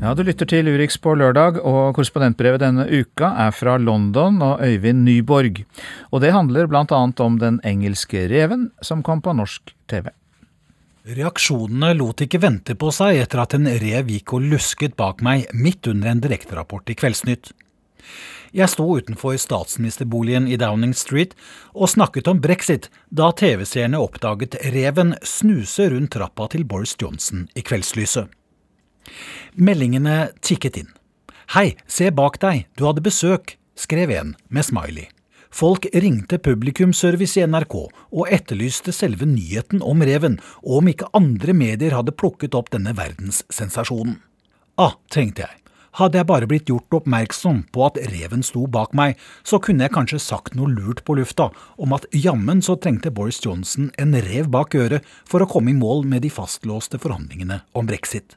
[0.00, 4.64] Ja, Du lytter til Urix på lørdag, og korrespondentbrevet denne uka er fra London og
[4.64, 5.66] Øyvind Nyborg.
[6.08, 7.02] Og det handler bl.a.
[7.26, 10.08] om den engelske reven som kom på norsk TV.
[11.08, 15.46] Reaksjonene lot ikke vente på seg etter at en rev gikk og lusket bak meg
[15.56, 17.54] midt under en direkterapport i Kveldsnytt.
[18.52, 21.32] Jeg sto utenfor statsministerboligen i Downing Street
[21.72, 27.64] og snakket om brexit da TV-seerne oppdaget reven snuse rundt trappa til Boris Johnson i
[27.64, 28.28] kveldslyset.
[29.56, 30.92] Meldingene tikket inn.
[31.56, 35.08] Hei, se bak deg, du hadde besøk, skrev en med smiley.
[35.50, 41.54] Folk ringte publikumsservice i NRK og etterlyste selve nyheten om reven, og om ikke andre
[41.56, 44.20] medier hadde plukket opp denne verdenssensasjonen.
[44.78, 45.56] Ah, tenkte jeg,
[45.98, 49.94] hadde jeg bare blitt gjort oppmerksom på at reven sto bak meg, så kunne jeg
[49.96, 51.48] kanskje sagt noe lurt på lufta
[51.80, 55.78] om at jammen så trengte Boris Johnson en rev bak øret for å komme i
[55.78, 58.36] mål med de fastlåste forhandlingene om brexit.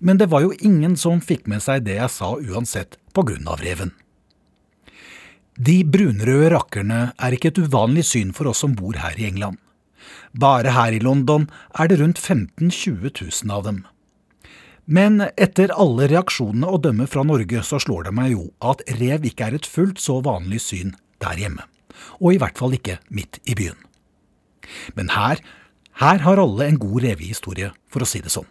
[0.00, 3.46] Men det var jo ingen som fikk med seg det jeg sa uansett, på grunn
[3.48, 3.94] av reven.
[5.56, 9.56] De brunrøde rakkerne er ikke et uvanlig syn for oss som bor her i England.
[10.36, 13.78] Bare her i London er det rundt 15 000-20 000 av dem.
[14.84, 19.24] Men etter alle reaksjonene å dømme fra Norge, så slår det meg jo at rev
[19.26, 20.92] ikke er et fullt så vanlig syn
[21.24, 21.64] der hjemme.
[22.20, 23.80] Og i hvert fall ikke midt i byen.
[24.94, 25.40] Men her,
[26.04, 28.46] her har alle en god revehistorie, for å si det sånn.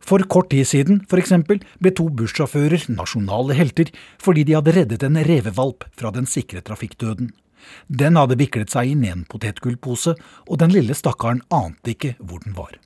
[0.00, 5.20] For kort tid siden eksempel, ble to bussjåfører nasjonale helter fordi de hadde reddet en
[5.28, 7.32] revevalp fra den sikre trafikkdøden.
[7.88, 10.14] Den hadde viklet seg inn i en potetgullpose,
[10.46, 12.78] og den lille stakkaren ante ikke hvor den var.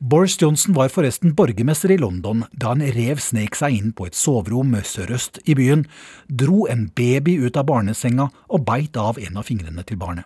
[0.00, 4.16] Boris Johnson var forresten borgermester i London da en rev snek seg inn på et
[4.16, 5.84] soverom sørøst i byen,
[6.26, 10.24] dro en baby ut av barnesenga og beit av en av fingrene til barnet.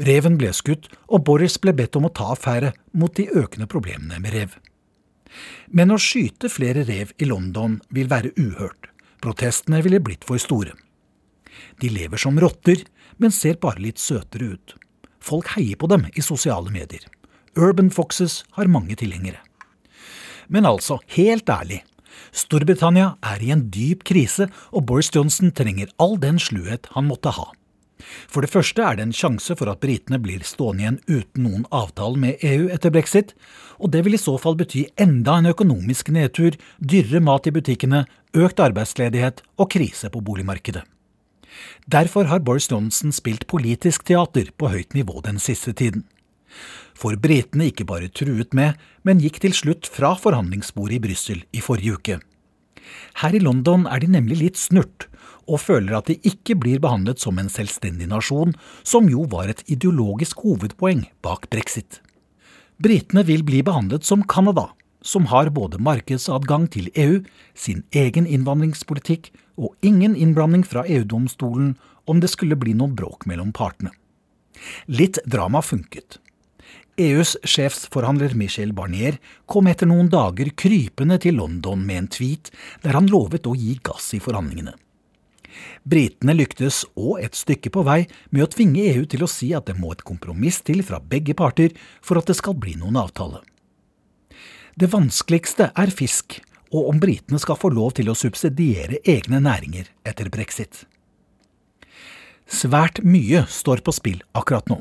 [0.00, 4.20] Reven ble skutt, og Boris ble bedt om å ta affære mot de økende problemene
[4.22, 4.54] med rev.
[5.68, 8.88] Men å skyte flere rev i London vil være uhørt.
[9.22, 10.74] Protestene ville blitt for store.
[11.80, 12.84] De lever som rotter,
[13.20, 14.74] men ser bare litt søtere ut.
[15.22, 17.04] Folk heier på dem i sosiale medier.
[17.56, 19.40] Urban Foxes har mange tilhengere.
[20.48, 21.82] Men altså, helt ærlig,
[22.32, 27.32] Storbritannia er i en dyp krise, og Boris Johnson trenger all den sluhet han måtte
[27.36, 27.50] ha.
[28.30, 31.66] For det første er det en sjanse for at britene blir stående igjen uten noen
[31.74, 33.34] avtale med EU etter brexit,
[33.82, 38.04] og det vil i så fall bety enda en økonomisk nedtur, dyrere mat i butikkene,
[38.36, 40.84] økt arbeidsledighet og krise på boligmarkedet.
[41.86, 46.06] Derfor har Boris Johnson spilt politisk teater på høyt nivå den siste tiden.
[46.96, 51.64] For britene ikke bare truet med, men gikk til slutt fra forhandlingsbordet i Brussel i
[51.64, 52.18] forrige uke.
[53.22, 55.08] Her i London er de nemlig litt snurt,
[55.50, 58.54] og føler at de ikke blir behandlet som en selvstendig nasjon,
[58.86, 62.00] som jo var et ideologisk hovedpoeng bak brexit.
[62.82, 64.70] Britene vil bli behandlet som Canada,
[65.02, 67.20] som har både markedsadgang til EU,
[67.54, 71.74] sin egen innvandringspolitikk og ingen innblanding fra EU-domstolen
[72.06, 73.92] om det skulle bli noe bråk mellom partene.
[74.86, 76.18] Litt drama funket.
[77.00, 79.16] EUs sjefsforhandler Michel Barnier
[79.48, 82.50] kom etter noen dager krypende til London med en tweet
[82.84, 84.74] der han lovet å gi gass i forhandlingene.
[85.88, 89.68] Britene lyktes òg et stykke på vei med å tvinge EU til å si at
[89.68, 91.72] det må et kompromiss til fra begge parter
[92.04, 93.40] for at det skal bli noen avtale.
[94.76, 96.40] Det vanskeligste er fisk,
[96.72, 100.84] og om britene skal få lov til å subsidiere egne næringer etter brexit.
[102.48, 104.80] Svært mye står på spill akkurat nå.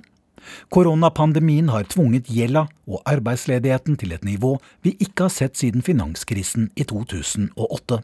[0.73, 6.69] Koronapandemien har tvunget gjelda og arbeidsledigheten til et nivå vi ikke har sett siden finanskrisen
[6.75, 8.01] i 2008.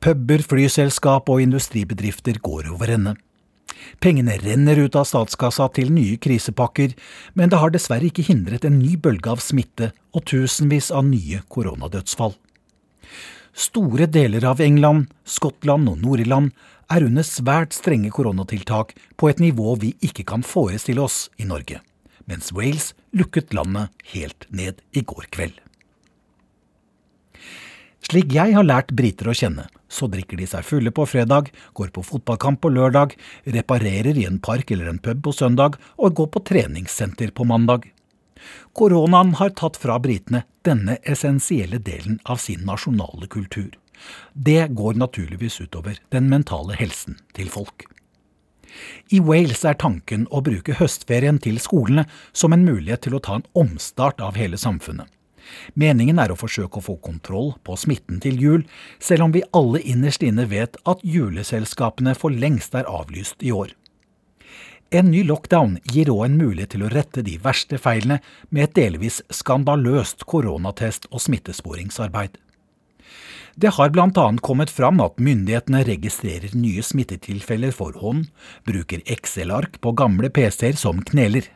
[0.00, 3.16] Puber, flyselskap og industribedrifter går over ende.
[4.02, 6.94] Pengene renner ut av statskassa til nye krisepakker,
[7.38, 11.42] men det har dessverre ikke hindret en ny bølge av smitte og tusenvis av nye
[11.52, 12.34] koronadødsfall.
[13.58, 16.52] Store deler av England, Skottland og Nord-Irland
[16.88, 21.82] er under svært strenge koronatiltak på et nivå vi ikke kan forestille oss i Norge,
[22.26, 25.58] mens Wales lukket landet helt ned i går kveld.
[28.08, 31.90] Slik jeg har lært briter å kjenne, så drikker de seg fulle på fredag, går
[31.92, 33.12] på fotballkamp på lørdag,
[33.44, 37.84] reparerer i en park eller en pub på søndag og går på treningssenter på mandag.
[38.72, 43.74] Koronaen har tatt fra britene denne essensielle delen av sin nasjonale kultur.
[44.32, 47.86] Det går naturligvis utover den mentale helsen til folk.
[49.08, 52.04] I Wales er tanken å bruke høstferien til skolene
[52.36, 55.08] som en mulighet til å ta en omstart av hele samfunnet.
[55.80, 58.64] Meningen er å forsøke å få kontroll på smitten til jul,
[59.00, 63.72] selv om vi alle innerst inne vet at juleselskapene for lengst er avlyst i år.
[64.88, 68.76] En ny lockdown gir òg en mulighet til å rette de verste feilene med et
[68.78, 72.38] delvis skandaløst koronatest- og smittesporingsarbeid.
[73.58, 74.36] Det har bl.a.
[74.38, 78.28] kommet fram at myndighetene registrerer nye smittetilfeller for hånd,
[78.68, 81.48] bruker Excel-ark på gamle PC-er som kneler.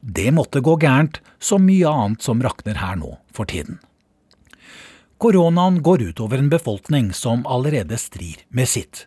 [0.00, 3.76] Det måtte gå gærent, som mye annet som rakner her nå for tiden.
[5.20, 9.06] Koronaen går utover en befolkning som allerede strir med sitt.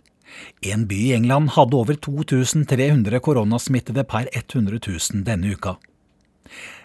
[0.61, 5.79] En by i England hadde over 2300 koronasmittede per 100 000 denne uka.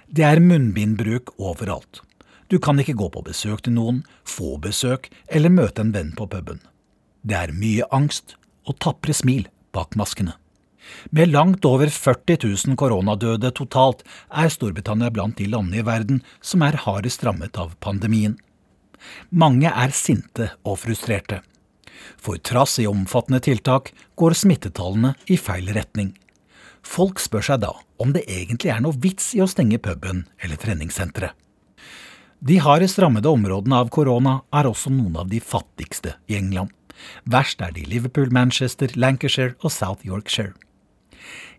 [0.09, 2.01] Det er munnbindbruk overalt.
[2.51, 6.27] Du kan ikke gå på besøk til noen, få besøk eller møte en venn på
[6.27, 6.59] puben.
[7.23, 8.35] Det er mye angst
[8.67, 10.35] og tapre smil bak maskene.
[11.15, 14.03] Med langt over 40 000 koronadøde totalt
[14.35, 18.35] er Storbritannia blant de landene i verden som er hardest rammet av pandemien.
[19.31, 21.45] Mange er sinte og frustrerte.
[22.19, 26.17] For trass i omfattende tiltak går smittetallene i feil retning.
[26.83, 30.59] Folk spør seg da om det egentlig er noe vits i å stenge puben eller
[30.59, 31.37] treningssenteret.
[32.41, 36.73] De hardest rammede områdene av korona er også noen av de fattigste i England.
[37.29, 40.55] Verst er de Liverpool, Manchester, Lancashire og South Yorkshire.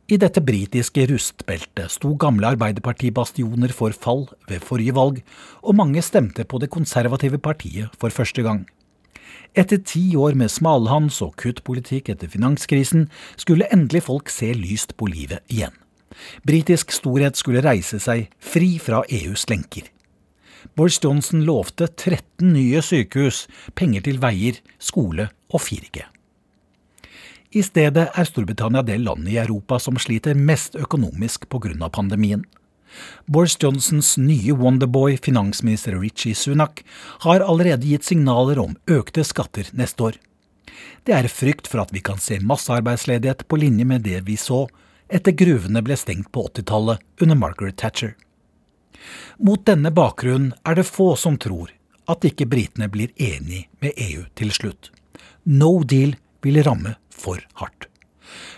[0.09, 5.21] I dette britiske rustbeltet sto gamle Arbeiderpartibastioner for fall ved forrige valg,
[5.61, 8.65] og mange stemte på det konservative partiet for første gang.
[9.53, 13.05] Etter ti år med smalhans og kuttpolitikk etter finanskrisen
[13.37, 15.77] skulle endelig folk se lyst på livet igjen.
[16.41, 19.85] Britisk storhet skulle reise seg fri fra EUs lenker.
[20.75, 26.05] Boris Johnson lovte 13 nye sykehus, penger til veier, skole og 4G.
[27.51, 31.89] I stedet er Storbritannia det landet i Europa som sliter mest økonomisk pga.
[31.89, 32.45] pandemien.
[33.25, 36.83] Boris Johnsons nye Wonderboy, finansminister Richie Sunak,
[37.19, 40.15] har allerede gitt signaler om økte skatter neste år.
[41.03, 44.67] Det er frykt for at vi kan se massearbeidsledighet på linje med det vi så
[45.11, 48.15] etter gruvene ble stengt på 80-tallet under Margaret Thatcher.
[49.37, 51.71] Mot denne bakgrunnen er det få som tror
[52.11, 54.91] at ikke britene blir enig med EU til slutt.
[55.45, 57.87] No deal vil ramme for hardt.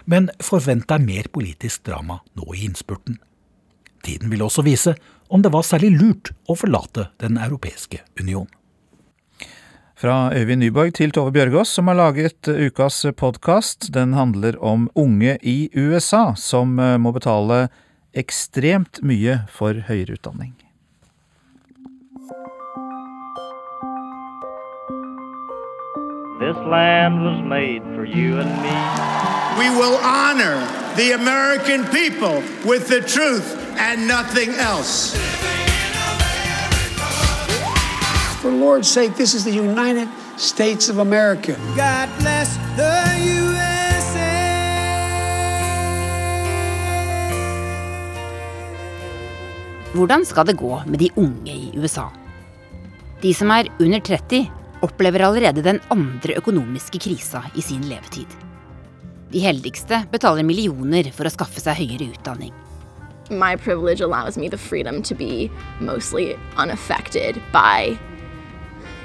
[0.06, 3.20] Men forvent deg mer politisk drama nå i innspurten.
[4.04, 4.96] Tiden vil også vise
[5.34, 8.50] om det var særlig lurt å forlate Den europeiske union.
[10.04, 13.88] Fra Øyvind Nyborg til Tove Bjørgaas, som har laget ukas podkast.
[13.96, 17.70] Den handler om unge i USA som eh, må betale
[18.14, 20.54] ekstremt mye for høyere utdanning.
[26.40, 28.76] This land was made for you and me.
[29.58, 30.60] We will honor
[30.96, 35.16] the American people with the truth and nothing else.
[38.42, 41.56] For Lord's sake, this is the United States of America.
[41.78, 43.73] God bless the USA.
[49.94, 52.08] Hvordan skal det gå med de unge i USA?
[53.22, 54.48] De som er under 30,
[54.82, 58.28] opplever allerede den andre økonomiske krisa i sin levetid.
[59.30, 62.54] De heldigste betaler millioner for å skaffe seg høyere utdanning.
[63.30, 67.98] my privilege allows me the freedom to be mostly unaffected by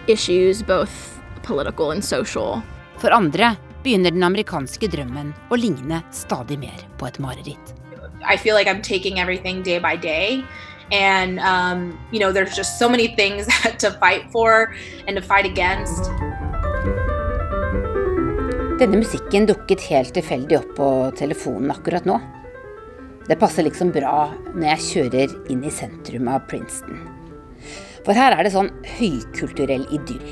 [0.06, 2.62] issues, both political and social.
[2.98, 7.74] For andre begynner den amerikanske drømmen å ligne stadig mer på et mareritt.
[8.26, 10.44] I feel like I'm taking everything day by day.
[10.90, 13.46] And, um, you know, there's just so many things
[13.78, 14.74] to fight for
[15.06, 16.10] and to fight against.
[18.78, 22.20] Denne musikken dukket helt tilfeldig opp på telefonen akkurat nå.
[23.28, 27.00] Det passer liksom bra når jeg kjører inn i sentrum av Princeton.
[28.06, 30.30] For her er det sånn høykulturell idyll,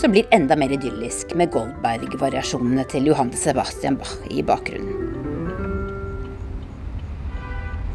[0.00, 5.10] som blir enda mer idyllisk med Goldberg-variasjonene til Johan Sebastian Bach i bakgrunnen.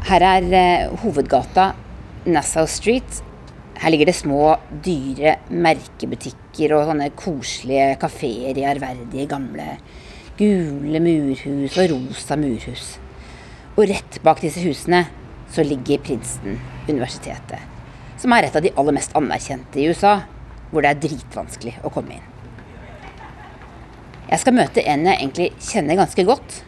[0.06, 1.72] Her er eh, hovedgata
[2.26, 3.22] Nassau Street.
[3.76, 9.76] Her ligger det små, dyre merkebutikker og sånne koselige kafeer i ærverdige, gamle
[10.38, 12.96] gule murhus og rosa murhus.
[13.76, 15.04] Og rett bak disse husene
[15.52, 17.60] så ligger Princeton-universitetet.
[18.20, 20.22] Som er et av de aller mest anerkjente i USA,
[20.72, 22.32] hvor det er dritvanskelig å komme inn.
[24.26, 26.62] Jeg skal møte en jeg egentlig kjenner ganske godt.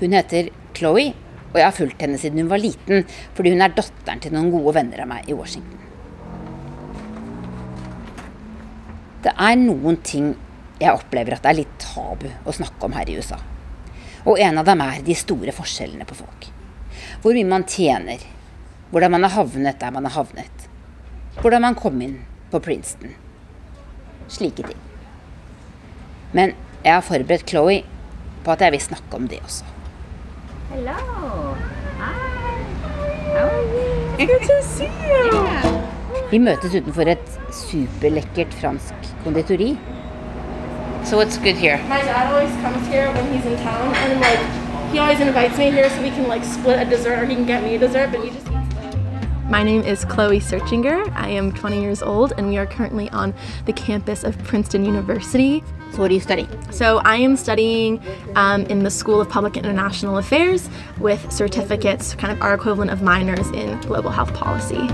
[0.00, 1.12] Hun heter Chloé,
[1.52, 3.04] Og jeg har fulgt henne siden hun var liten,
[3.36, 5.80] fordi hun er datteren til noen gode venner av meg i Washington.
[9.22, 10.32] Det er noen ting
[10.80, 13.38] jeg opplever at det er litt tabu å snakke om her i USA.
[14.26, 16.48] Og en av dem er de store forskjellene på folk.
[17.22, 18.22] Hvor mye man tjener.
[18.90, 20.66] Hvordan man har havnet der man har havnet.
[21.38, 22.18] Hvordan man kom inn
[22.50, 23.14] på Princeton.
[24.30, 24.82] Slike ting.
[26.32, 27.82] Men jeg har forberedt Chloé
[28.42, 29.71] på at jeg vil snakke om det også.
[30.72, 31.52] Hello.
[32.00, 32.52] Hi.
[33.32, 33.64] How are
[34.18, 34.26] you?
[34.26, 35.32] Good to see you.
[36.30, 39.74] Vi møtes utenfor et superlekkert fransk konditori.
[41.04, 41.76] So what's good here?
[41.90, 44.40] My dad always comes here when he's in town, and like
[44.94, 47.44] he always invites me here so we can like split a dessert, or he can
[47.44, 48.31] get me a dessert, but.
[49.52, 51.12] My name is Chloe Searchinger.
[51.14, 53.34] I am 20 years old, and we are currently on
[53.66, 55.62] the campus of Princeton University.
[55.92, 56.48] So, what are you studying?
[56.72, 58.00] So, I am studying
[58.34, 63.02] um, in the School of Public International Affairs with certificates, kind of our equivalent of
[63.02, 64.88] minors in global health policy.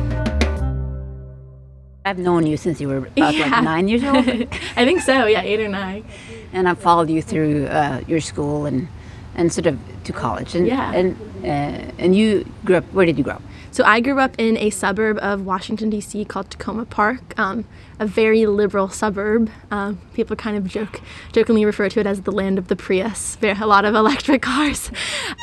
[2.05, 3.51] I've known you since you were about Yeah.
[3.51, 4.17] like nine years old.
[4.77, 6.05] I think so, yeah, eight or nine.
[6.53, 8.89] and I followed you through uh, your school and
[9.37, 10.57] and sort of to college.
[10.57, 10.93] And Yeah.
[10.93, 12.85] and uh, and you grew up.
[12.93, 13.43] Where did you grow up?
[13.71, 16.25] So I grew up in a suburb of Washington D.C.
[16.25, 17.65] called Tacoma Park, um,
[17.99, 19.51] a very liberal suburb.
[19.71, 21.01] Um, people kind of joke,
[21.33, 23.37] jokingly refer to it as the land of the Prius.
[23.37, 24.91] There are a lot of electric cars.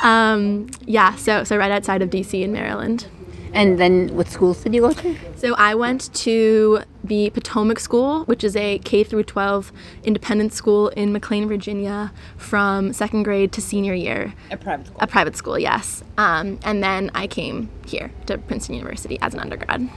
[0.02, 2.42] Um, yeah, so so right outside of D.C.
[2.42, 3.06] in Maryland.
[3.52, 5.16] And then what schools did you go to?
[5.36, 9.72] So I went to the Potomac School, which is a K through 12
[10.04, 14.34] independent school in McLean, Virginia, from second grade to senior year.
[14.50, 14.98] A private school.
[15.00, 16.02] A private school, yes.
[16.18, 19.88] Um, and then I came here to Princeton University as an undergrad.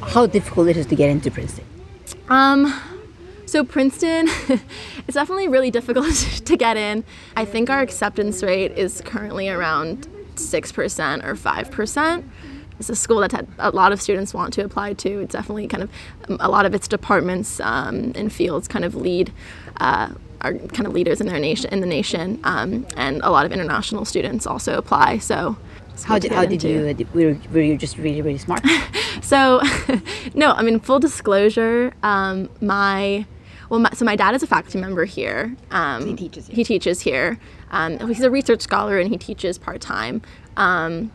[0.00, 1.64] How difficult it is to get into Princeton?
[2.28, 2.72] Um,
[3.46, 4.28] so Princeton,
[5.06, 6.14] it's definitely really difficult
[6.44, 7.04] to get in.
[7.36, 10.06] I think our acceptance rate is currently around
[10.36, 12.24] six percent or five percent.
[12.78, 15.20] It's a school that had a lot of students want to apply to.
[15.20, 15.90] It's definitely kind of
[16.28, 19.32] um, a lot of its departments um, and fields kind of lead.
[19.80, 20.10] Uh,
[20.40, 23.50] are kind of leaders in their nation in the nation, um, and a lot of
[23.50, 25.18] international students also apply.
[25.18, 25.56] So,
[26.04, 26.96] How did how did you?
[27.12, 28.62] Were, were you just really really smart?
[29.28, 29.60] So,
[30.34, 33.26] no, I mean, full disclosure, um, my,
[33.68, 35.54] well, my, so my dad is a faculty member here.
[35.70, 36.56] Um, he teaches here.
[36.56, 37.38] He teaches here.
[37.70, 40.22] Um, he's a research scholar and he teaches part time.
[40.56, 41.12] Um,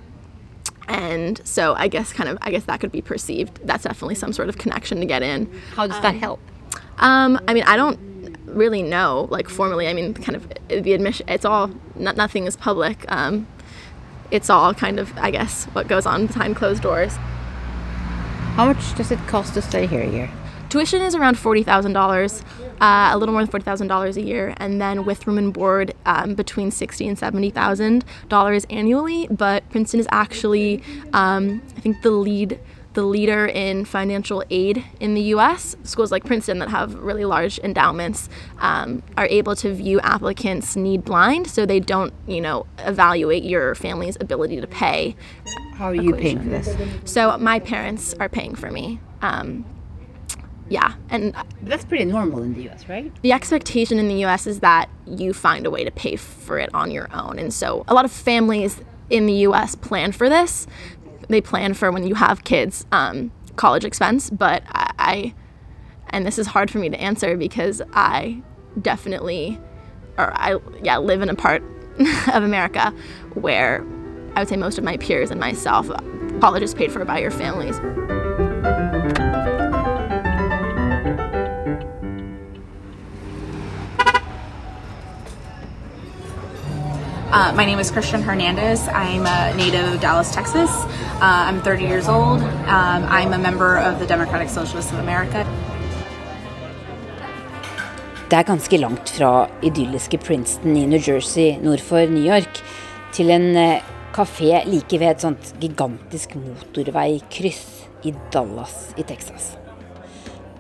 [0.88, 3.60] and so I guess kind of, I guess that could be perceived.
[3.66, 5.52] That's definitely some sort of connection to get in.
[5.76, 6.40] How does that help?
[6.98, 8.00] Um, I mean, I don't
[8.46, 9.88] really know, like formally.
[9.88, 11.26] I mean, kind of the admission.
[11.30, 13.12] It's all not, nothing is public.
[13.12, 13.48] Um,
[14.32, 17.16] it's all kind of, I guess, what goes on behind closed doors.
[18.56, 20.32] How much does it cost to stay here a year?
[20.70, 21.94] Tuition is around forty thousand
[22.82, 25.54] uh, a little more than forty thousand dollars a year, and then with room and
[25.54, 29.28] board um, between sixty and seventy thousand dollars annually.
[29.30, 32.60] But Princeton is actually, um, I think, the lead
[32.94, 35.76] the leader in financial aid in the U.S.
[35.84, 41.04] Schools like Princeton that have really large endowments um, are able to view applicants need
[41.04, 45.16] blind, so they don't, you know, evaluate your family's ability to pay.
[45.76, 46.76] How are you paying for this?
[47.12, 49.00] So my parents are paying for me.
[49.22, 49.66] Um,
[50.70, 53.12] yeah, and that's pretty normal in the U.S., right?
[53.22, 54.48] The expectation in the U.S.
[54.48, 57.84] is that you find a way to pay for it on your own, and so
[57.88, 59.76] a lot of families in the U.S.
[59.76, 60.68] plan for this.
[61.30, 64.30] They plan for when you have kids, um, college expense.
[64.30, 65.34] But I, I,
[66.10, 68.42] and this is hard for me to answer because I
[68.82, 69.60] definitely,
[70.18, 71.64] or I yeah live in a part
[72.34, 72.94] of America
[73.36, 73.86] where
[74.36, 75.90] I would say most of my peers and myself,
[76.40, 77.80] college is paid for by your families.
[87.34, 88.88] Uh, my name is Christian Hernandez.
[88.90, 90.70] I'm a native of Dallas, Texas.
[91.18, 92.40] Uh, I'm 30 years old.
[92.70, 95.42] Um, I'm a member of the Democratic Socialists of America.
[98.30, 102.62] Det er ganske langt fra idylliske Princeton i New Jersey nord for New York
[103.12, 103.82] til en eh,
[104.14, 109.56] kafé like ved et sånt gigantisk motorveikryss i Dallas i Texas.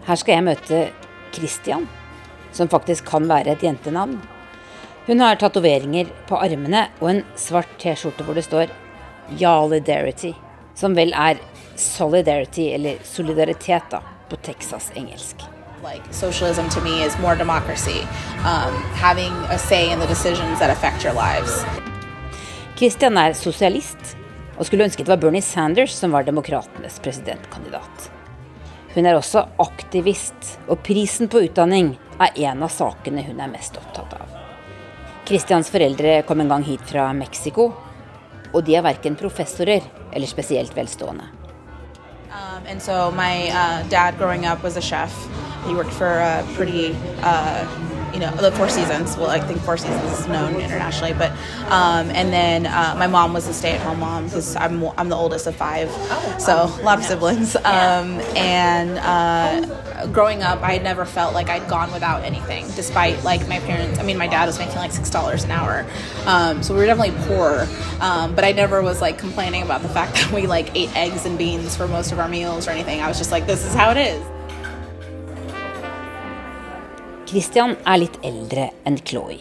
[0.08, 0.86] Her skal jeg møte
[1.38, 1.86] Christian,
[2.52, 4.24] som faktisk kan være et jentenavn.
[5.06, 8.70] Hun har tatoveringer på armene og en svart T-skjorte hvor det står
[9.36, 10.32] Yalidarity,
[10.80, 11.41] som vel er
[11.76, 13.99] solidarity, eller solidaritet, da,
[14.30, 15.43] på Texas-engelsk.
[15.84, 17.99] Like socialism to me is more democracy,
[18.47, 21.66] um, having a say in the decisions that affect your lives.
[22.78, 24.16] Christian er sosialist,
[24.58, 28.08] og skulle ønske det var Bernie Sanders som var demokratenes presidentkandidat.
[28.95, 33.76] Hun er også aktivist, og prisen på utdanning er en av sakene hun er mest
[33.82, 34.33] opptatt av.
[35.28, 37.72] Christians foreldre kom en gang hit fra Mexico.
[38.54, 41.26] og de er verken professorer eller spesielt velstående.
[42.34, 45.14] Um, and so my uh, dad growing up was a chef.
[45.66, 47.66] He worked for a pretty uh,
[48.14, 49.18] you know the Four Seasons.
[49.18, 51.32] Well, I think Four Seasons is known internationally, but
[51.70, 55.48] um, and then uh, my mom was a stay-at-home mom because I'm I'm the oldest
[55.48, 55.90] of five,
[56.40, 57.56] so a lot of siblings.
[57.56, 59.66] Um, and uh,
[60.12, 63.99] growing up, I never felt like I'd gone without anything, despite like my parents.
[63.99, 65.86] I mean, my dad was making like six dollars an hour,
[66.26, 67.68] um, so we were definitely poor.
[68.01, 71.26] Um, but I never was like complaining about the fact that we like ate eggs
[71.26, 73.01] and beans for most of our meals or anything.
[73.01, 74.22] I was just like, this is how it is.
[77.34, 79.39] Christian er litt eldre enn Chloé.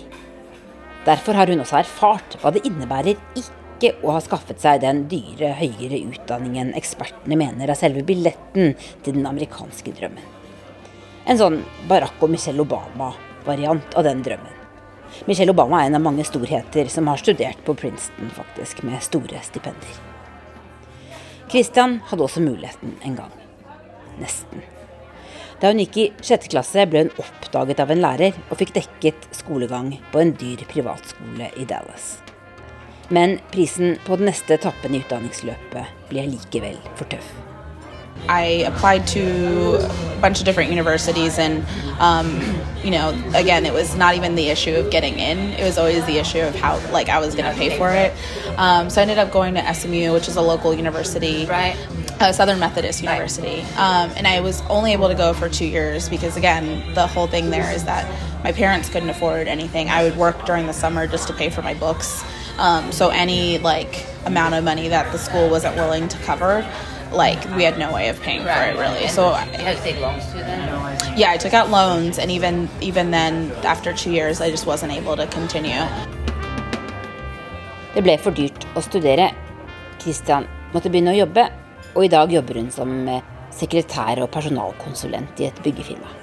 [1.04, 5.50] Derfor har hun også erfart hva det innebærer ikke å ha skaffet seg den dyre
[5.58, 10.41] høyere utdanningen ekspertene mener er selve billetten til den amerikanske drømmen.
[11.26, 11.60] En sånn
[11.90, 14.58] Barack og Michelle Obama-variant av den drømmen.
[15.28, 19.42] Michelle Obama er en av mange storheter som har studert på Princeton, faktisk, med store
[19.44, 20.00] stipender.
[21.52, 23.34] Christian hadde også muligheten en gang.
[24.18, 24.64] Nesten.
[25.60, 29.28] Da hun gikk i sjette klasse, ble hun oppdaget av en lærer og fikk dekket
[29.36, 32.16] skolegang på en dyr privatskole i Dallas.
[33.12, 37.51] Men prisen på den neste etappen i utdanningsløpet ble likevel for tøff.
[38.28, 41.64] I applied to a bunch of different universities, and
[42.00, 42.40] um,
[42.82, 46.04] you know, again, it was not even the issue of getting in; it was always
[46.06, 48.12] the issue of how, like, I was going to pay for it.
[48.58, 51.76] Um, so I ended up going to SMU, which is a local university, right?
[52.20, 56.08] Uh, Southern Methodist University, um, and I was only able to go for two years
[56.08, 58.08] because, again, the whole thing there is that
[58.44, 59.88] my parents couldn't afford anything.
[59.88, 62.24] I would work during the summer just to pay for my books.
[62.58, 66.68] Um, so any like amount of money that the school wasn't willing to cover
[67.14, 69.08] like we had no way of paying for it really.
[69.08, 70.62] So you had to take loans too then?
[71.16, 74.92] yeah, I took out loans, and even even then, after two years, I just wasn't
[74.92, 75.84] able to continue.
[77.94, 79.32] Det ble for dyrt å studere.
[80.00, 81.44] Christian måtte begynne å jobbe,
[81.92, 83.20] og i dag jobber hun som eh,
[83.52, 86.21] sekretær og personalkonsulent i et byggefirma.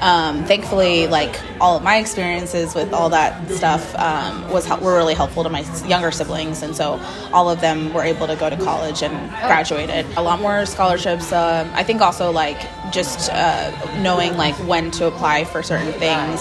[0.00, 5.14] Um, thankfully, like all of my experiences with all that stuff um, was were really
[5.14, 7.00] helpful to my younger siblings, and so
[7.32, 10.06] all of them were able to go to college and graduated.
[10.16, 11.32] A lot more scholarships.
[11.32, 12.60] Um, I think also like
[12.92, 13.70] just uh,
[14.02, 16.40] knowing like when to apply for certain things,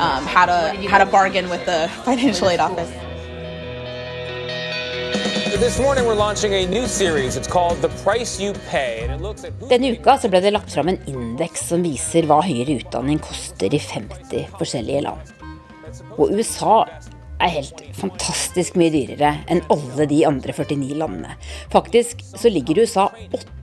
[0.00, 2.90] um, how to how to bargain with the financial aid office.
[9.68, 13.76] Denne uka så ble det lagt fram en indeks som viser hva høyere utdanning koster
[13.76, 15.34] i 50 forskjellige land.
[16.16, 16.78] Og USA
[17.44, 21.36] er helt fantastisk mye dyrere enn alle de andre 49 landene.
[21.72, 23.10] Faktisk så ligger USA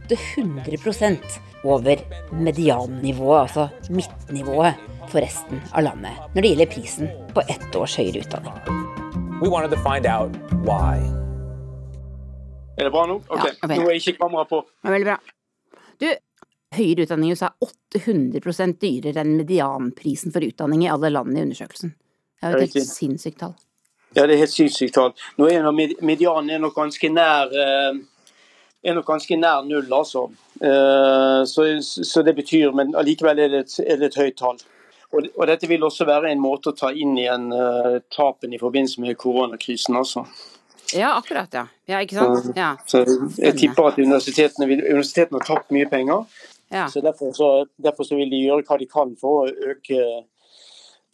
[0.05, 4.77] 800% over mediannivået, altså midtnivået,
[5.07, 8.85] for resten av landet når det gjelder prisen på ett års høyere utdanning.
[9.39, 10.35] we wanted to find out
[10.65, 11.26] why.
[12.77, 13.19] Er det bra nå?
[13.25, 13.77] Ok, Ja, okay.
[13.81, 14.61] Nå er ikke kameraet på.
[14.69, 15.17] Det er veldig bra.
[15.97, 16.07] Du,
[16.77, 21.47] høyere utdanning i USA er 800% dyrere enn medianprisen for utdanning i alle landene i
[21.47, 21.95] undersøkelsen.
[22.37, 23.55] Det er jo et helt sinnssykt tall.
[24.15, 25.15] Ja, det er helt sinnssykt tall.
[25.41, 27.97] Nå er medianen er nok ganske nær eh,
[28.83, 30.27] er nok ganske nær null, altså.
[30.61, 34.57] Eh, Så, så det betyr Men allikevel er er det et høyt tall.
[35.11, 38.59] Og, og dette vil også være en måte å ta inn igjen uh, tapen i
[38.59, 40.25] forbindelse med koronakrisen, altså.
[40.95, 41.65] Ja, akkurat, ja.
[41.87, 42.55] Ja, ikke sant?
[42.55, 42.75] Ja.
[42.87, 43.03] Så
[43.37, 46.23] jeg tipper at universitetene, vil, universitetene har tapt mye penger.
[46.71, 46.87] Ja.
[46.87, 49.99] Så derfor, så derfor så vil de gjøre hva de kan for å øke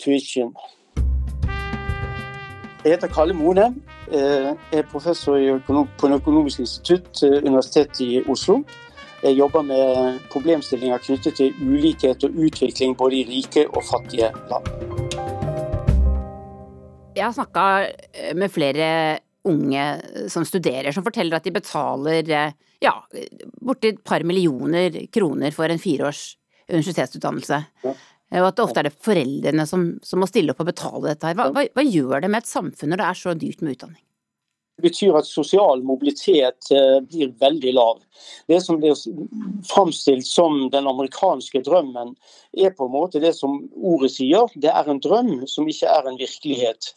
[0.01, 0.53] tuition.
[2.83, 3.73] Jeg heter Kalle Mone.
[4.11, 8.63] eh, Jeg er professor økonom, på en økonomisk institutt, eh, Universitetet i Oslo.
[9.23, 14.67] Jeg jobber med problemstillinger knyttet til ulikhet og utvikling både i rike og fattige land.
[17.15, 17.85] Jeg har snakka
[18.35, 19.19] med flere
[19.49, 19.83] unge
[20.31, 22.93] som studerer, som forteller at de betaler eh, ja,
[23.63, 26.33] borti et par millioner kroner for en fireårs
[26.71, 27.59] universitetsutdannelse.
[27.85, 31.11] Eh, Og at det ofte er det foreldrene som, som må stille opp og betale
[31.11, 31.37] dette her.
[31.37, 34.01] Hva, hva, hva gjør det med et samfunn når det er så dyrt med utdanning?
[34.75, 37.99] Det betyr at sosial mobilitet eh, blir veldig lav.
[38.49, 38.97] Det som blir
[39.69, 42.15] framstilt som den amerikanske drømmen,
[42.57, 44.49] er på en måte det som ordet sier.
[44.57, 46.89] Det er en drøm som ikke er en virkelighet.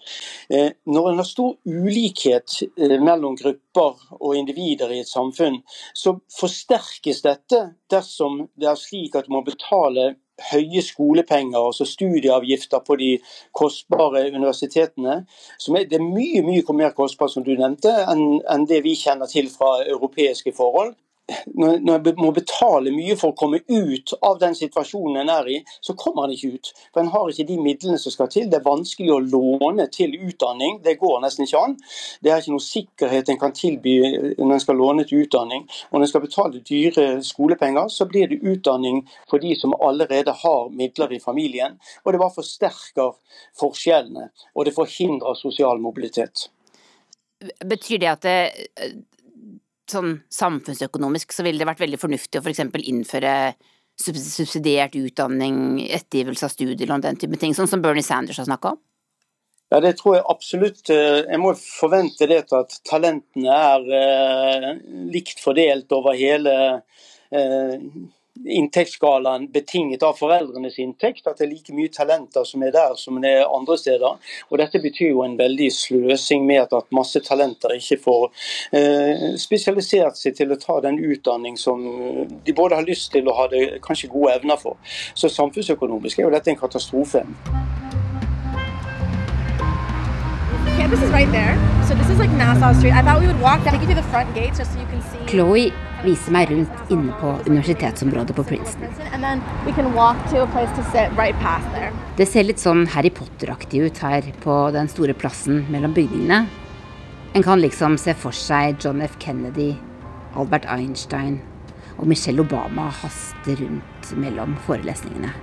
[0.49, 5.61] Eh, Når en har stor ulikhet eh, mellom grupper og individer i et samfunn,
[5.93, 7.63] så forsterkes dette
[7.93, 10.17] dersom det er slik at man betaler
[10.51, 13.11] høye skolepenger, altså studieavgifter på de
[13.57, 15.23] kostbare universitetene.
[15.59, 18.97] Som er, det er mye mye mer kostbart, som du nevnte, enn enn det vi
[18.99, 20.95] kjenner til fra europeiske forhold.
[21.27, 25.57] Når en må betale mye for å komme ut av den situasjonen en er i,
[25.83, 26.71] så kommer en ikke ut.
[26.95, 28.47] For en har ikke de midlene som skal til.
[28.51, 30.79] Det er vanskelig å låne til utdanning.
[30.85, 31.75] Det går nesten ikke an.
[32.23, 33.97] Det er ikke noe sikkerhet en kan tilby
[34.39, 35.67] når en skal låne til utdanning.
[35.91, 40.35] Og når en skal betale dyre skolepenger, så blir det utdanning for de som allerede
[40.45, 41.75] har midler i familien.
[42.05, 43.17] Og det bare forsterker
[43.59, 46.47] forskjellene, og det forhindrer sosial mobilitet.
[47.67, 48.39] Betyr det at det,
[49.91, 52.63] sånn samfunnsøkonomisk så ville det vært veldig fornuftig å f.eks.
[52.73, 53.35] For innføre
[53.97, 58.83] subsidiert utdanning, ettergivelse av studielån, den type ting, sånn som Bernie Sanders har snakka om?
[59.73, 60.91] Ja, det tror jeg absolutt.
[60.93, 64.69] Jeg må forvente det til at talentene er eh,
[65.11, 66.53] likt fordelt over hele
[67.35, 67.75] eh,
[68.45, 71.27] inntektsskalaen betinget av foreldrenes inntekt.
[71.27, 74.19] At det er like mye talenter som er der som det er andre steder.
[74.51, 78.27] Og Dette betyr jo en veldig sløsing med at masse talenter ikke får
[78.77, 81.83] eh, spesialisert seg til å ta den utdanning som
[82.47, 84.77] de både har lyst til og har kanskje gode evner for.
[85.15, 87.25] Så samfunnsøkonomisk er jo dette en katastrofe.
[90.77, 91.57] Campus is right there.
[91.89, 92.93] So this is like Nassau Street.
[92.93, 95.03] I thought we would walk, take you to the front gates just so you can
[95.03, 95.19] see.
[95.27, 95.73] Chloe
[96.07, 98.93] viser meg rundt inne på universitetsområdet på Princeton.
[102.17, 106.47] Det ser litt sånn Harry Potter-aktig ut her på den store plassen mellom bygningene.
[107.37, 109.19] En kan liksom se for seg John F.
[109.21, 109.75] Kennedy,
[110.37, 111.41] Albert Einstein
[111.99, 115.35] og Michelle Obama haste rundt mellom forelesningene.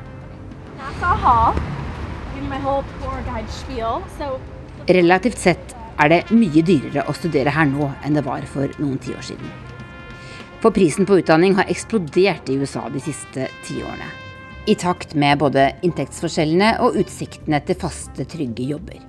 [4.90, 8.98] Relativt sett er det mye dyrere å studere her nå enn det var for noen
[9.02, 9.63] tiår siden.
[10.64, 14.06] For prisen på utdanning har eksplodert i USA de siste tiårene.
[14.66, 19.02] I takt med både inntektsforskjellene og utsiktene til faste, trygge jobber.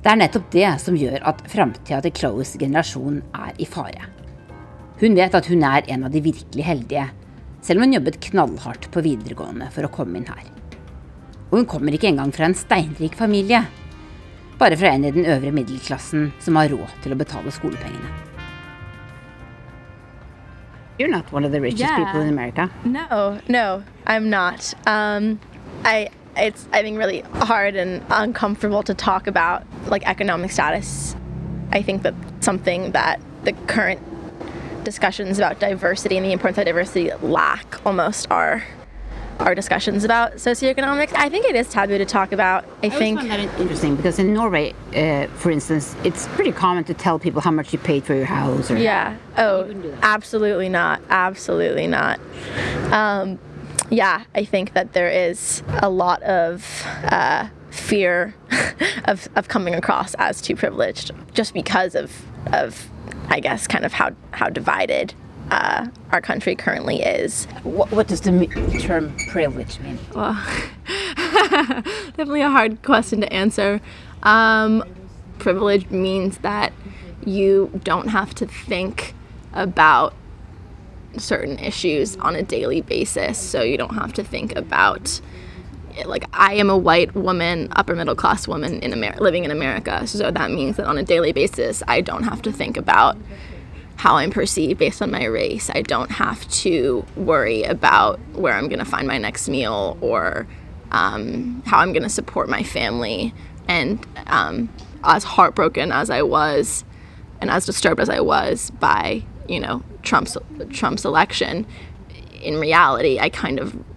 [0.00, 4.08] Det er nettopp det som gjør at framtida til Chloes generasjon er i fare.
[5.02, 7.04] Hun vet at hun er en av de virkelig heldige,
[7.60, 10.48] selv om hun jobbet knallhardt på videregående for å komme inn her.
[11.50, 13.60] Og hun kommer ikke engang fra en steinrik familie,
[14.56, 18.21] bare fra en i den øvre middelklassen som har råd til å betale skolepengene.
[20.98, 22.04] You're not one of the richest yeah.
[22.04, 22.70] people in America.
[22.84, 24.74] No, no, I'm not.
[24.86, 25.40] Um,
[25.84, 31.16] I it's I think really hard and uncomfortable to talk about like economic status.
[31.70, 34.00] I think that something that the current
[34.84, 38.64] discussions about diversity and the importance of diversity lack almost are
[39.38, 41.12] our discussions about socioeconomics.
[41.14, 42.64] I think it is taboo to talk about.
[42.82, 46.84] I, I think find that interesting because in Norway, uh, for instance, it's pretty common
[46.84, 48.70] to tell people how much you paid for your house.
[48.70, 49.16] Or yeah.
[49.36, 51.02] Oh, absolutely not.
[51.08, 52.20] Absolutely not.
[52.92, 53.38] Um,
[53.90, 58.34] yeah, I think that there is a lot of uh, fear
[59.04, 62.88] of, of coming across as too privileged just because of of
[63.28, 65.14] I guess kind of how how divided
[65.52, 67.44] uh, our country currently is.
[67.62, 68.46] What, what does the
[68.80, 69.98] term privilege mean?
[70.14, 70.32] Well,
[71.16, 73.82] definitely a hard question to answer.
[74.22, 74.82] Um,
[75.38, 76.72] privilege means that
[77.26, 79.14] you don't have to think
[79.52, 80.14] about
[81.18, 83.38] certain issues on a daily basis.
[83.38, 85.20] So you don't have to think about
[86.06, 90.06] like I am a white woman, upper middle class woman in Amer- living in America.
[90.06, 93.18] So that means that on a daily basis, I don't have to think about
[94.02, 95.70] how I'm perceived based on my race.
[95.72, 100.48] I don't have to worry about where I'm going to find my next meal or
[100.90, 103.32] um, how I'm going to support my family.
[103.68, 104.70] And um,
[105.04, 106.84] as heartbroken as I was,
[107.40, 110.36] and as disturbed as I was by you know Trump's
[110.70, 111.64] Trump's election,
[112.42, 113.91] in reality, I kind of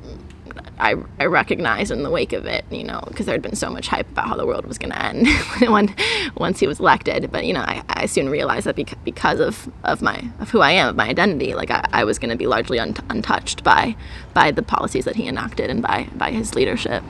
[0.78, 3.69] I, I recognized in the wake of it, you know, because there had been so
[3.69, 5.28] much hype about how the world was going to end
[5.69, 5.95] when,
[6.36, 7.32] once he was elected.
[7.32, 10.59] But you know, I, I soon realized that beca- because of, of my of who
[10.61, 13.63] I am, of my identity, like I, I was going to be largely un- untouched
[13.63, 13.95] by
[14.34, 17.03] by the policies that he enacted and by by his leadership.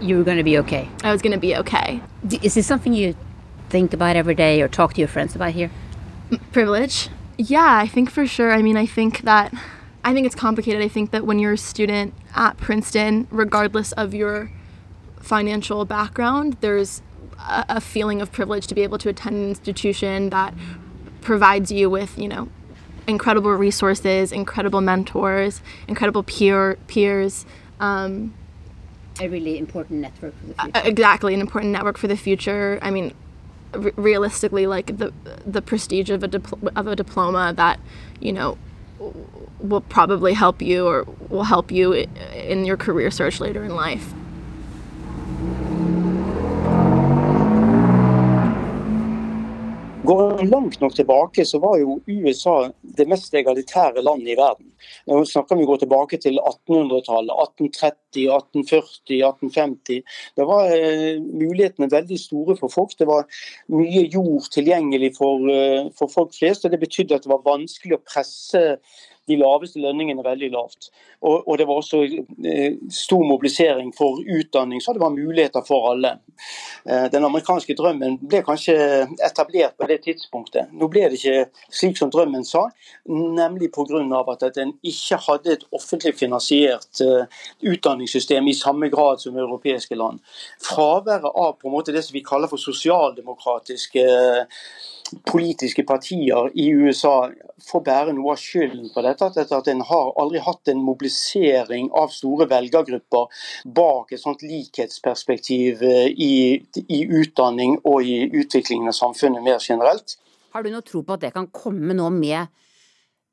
[0.00, 0.88] You were going to be okay.
[1.02, 2.00] I was going to be okay.
[2.42, 3.16] Is this something you
[3.68, 5.70] think about every day or talk to your friends about here?
[6.52, 7.08] Privilege.
[7.36, 8.52] Yeah, I think for sure.
[8.52, 9.52] I mean, I think that
[10.04, 10.82] I think it's complicated.
[10.82, 14.50] I think that when you're a student at Princeton, regardless of your
[15.20, 17.02] financial background, there's
[17.38, 20.54] a, a feeling of privilege to be able to attend an institution that
[21.20, 22.48] provides you with, you know,
[23.06, 27.44] incredible resources, incredible mentors, incredible peer peers.
[27.80, 28.34] Um,
[29.20, 30.88] a really important network for the future.
[30.88, 32.78] exactly, an important network for the future.
[32.82, 33.14] I mean,
[33.74, 35.12] realistically, like the
[35.44, 37.80] the prestige of a dipl- of a diploma that
[38.20, 38.58] you know
[39.60, 41.92] will probably help you or will help you
[42.34, 44.14] in your career search later in life.
[50.04, 54.70] Går går langt nok tilbake, så var jo USA det mest egalitære landet i verden.
[55.06, 60.02] Nå snakker vi gå tilbake til 1800-tallet, 1830, 1840, 1850.
[60.38, 62.94] Da var eh, mulighetene veldig store for folk.
[62.98, 63.26] Det var
[63.74, 66.64] mye jord tilgjengelig for, eh, for folk flest.
[66.64, 68.64] og Det betydde at det var vanskelig å presse
[69.28, 70.90] de laveste lønningene veldig lavt.
[71.20, 75.90] Og, og det var også eh, stor mobilisering for utdanning, så det var muligheter for
[75.92, 76.14] alle.
[76.84, 78.76] Eh, den amerikanske drømmen ble kanskje
[79.26, 80.72] etablert på det tidspunktet.
[80.72, 81.48] Nå ble det ikke
[81.80, 82.68] slik som drømmen sa,
[83.08, 83.86] nemlig pga.
[84.48, 87.26] at en ikke hadde et offentlig finansiert eh,
[87.62, 90.20] utdanningssystem i samme grad som europeiske land.
[90.62, 94.04] Fraværet av på en måte det som vi kaller for sosialdemokratiske
[95.26, 97.30] politiske partier i USA
[97.70, 99.30] får bære noe av skylden på dette.
[99.44, 103.42] At en har aldri hatt en mobilisering av store velgergrupper
[103.78, 106.32] bak et sånt likhetsperspektiv eh, i,
[106.86, 110.18] i utdanning og i utviklingen av samfunnet mer generelt.
[110.54, 112.54] Har du noe tro på at det kan komme nå med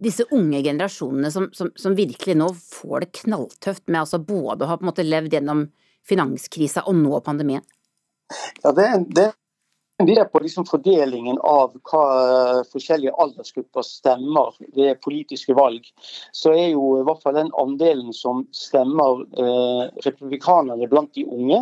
[0.04, 4.76] disse unge generasjonene som, som, som virkelig nå får det knalltøft med altså både å
[4.76, 5.66] ha levd gjennom
[6.06, 7.64] finanskrisa og nå pandemien?
[8.64, 9.32] Ja, det, det
[10.04, 12.08] det er på liksom fordelingen av hva
[12.68, 15.88] forskjellige aldersgrupper stemmer ved politiske valg,
[16.36, 21.62] så er jo i hvert fall den andelen som stemmer eh, republikanerne blant de unge,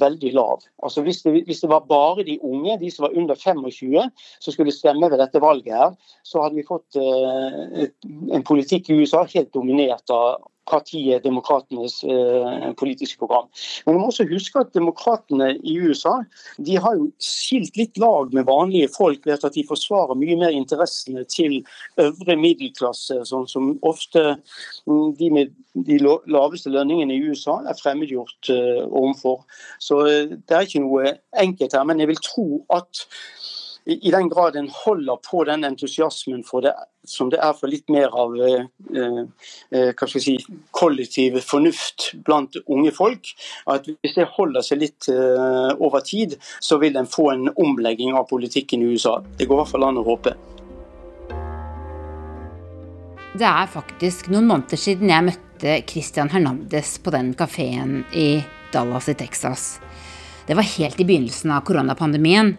[0.00, 0.64] veldig lav.
[0.80, 4.08] Altså hvis det, hvis det, var bare de unge, de som var under 25,
[4.40, 5.92] som skulle stemme ved dette valget, her,
[6.24, 7.88] så hadde vi fått eh,
[8.32, 13.48] en politikk i USA helt dominert av partiet Demokratenes eh, politiske program.
[13.86, 16.18] Men vi må også huske at demokratene i USA
[16.58, 20.54] de har jo skilt litt lag med vanlige folk ved at de forsvarer mye mer
[20.56, 21.60] interessene til
[22.02, 24.24] øvre middelklasse, sånn som ofte
[24.86, 25.54] mm, de med
[25.86, 29.42] de laveste lønningene i USA er fremmedgjort eh, overfor.
[29.82, 31.86] Så eh, det er ikke noe enkelt her.
[31.88, 33.06] Men jeg vil tro at
[33.86, 36.72] i den grad en holder på den entusiasmen det
[37.06, 38.64] som det er for litt mer av eh,
[38.98, 40.34] eh, si,
[40.74, 43.30] kollektiv fornuft blant unge folk,
[43.70, 48.16] at hvis det holder seg litt eh, over tid, så vil en få en omlegging
[48.18, 49.20] av politikken i USA.
[49.38, 50.34] Det går i hvert fall an å håpe.
[53.36, 58.40] Det er faktisk noen måneder siden jeg møtte Christian Hernandez på den kafeen i
[58.74, 59.76] Dallas i Texas.
[60.46, 62.56] Det var helt i begynnelsen av koronapandemien.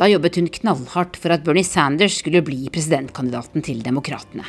[0.00, 4.46] Da jobbet hun knallhardt for at Bernie Sanders skulle bli presidentkandidaten til Demokratene.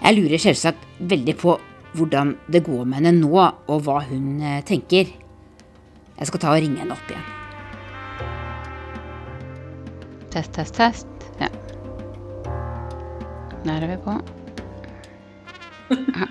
[0.00, 1.54] Jeg lurer selvsagt veldig på
[1.94, 5.12] hvordan det går med henne nå, og hva hun eh, tenker.
[6.18, 7.28] Jeg skal ta og ringe henne opp igjen.
[10.34, 11.06] Test, test, test.
[11.38, 11.48] Ja.
[13.64, 14.18] Der er vi på.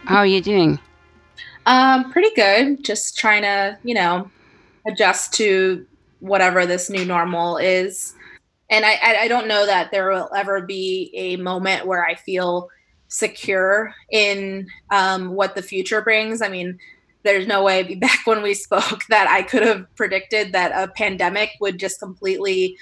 [0.07, 0.77] How are you doing?
[1.65, 2.83] Um, pretty good.
[2.83, 4.29] Just trying to, you know,
[4.85, 5.85] adjust to
[6.19, 8.13] whatever this new normal is.
[8.69, 12.69] And I, I don't know that there will ever be a moment where I feel
[13.07, 16.41] secure in um, what the future brings.
[16.41, 16.77] I mean,
[17.23, 21.51] there's no way back when we spoke that I could have predicted that a pandemic
[21.59, 22.77] would just completely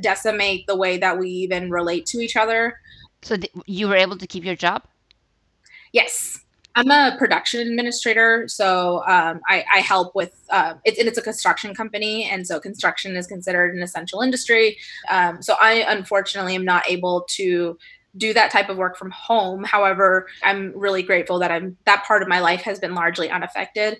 [0.00, 2.78] decimate the way that we even relate to each other.
[3.22, 4.84] So th- you were able to keep your job?
[5.92, 6.40] Yes.
[6.80, 11.74] I'm a production administrator, so um, I, I, help with uh, it, it's a construction
[11.74, 14.78] company, and so construction is considered an essential industry.
[15.10, 17.76] Um, so I unfortunately am not able to
[18.16, 19.62] do that type of work from home.
[19.62, 23.98] However, I'm really grateful that I'm that part of my life has been largely unaffected,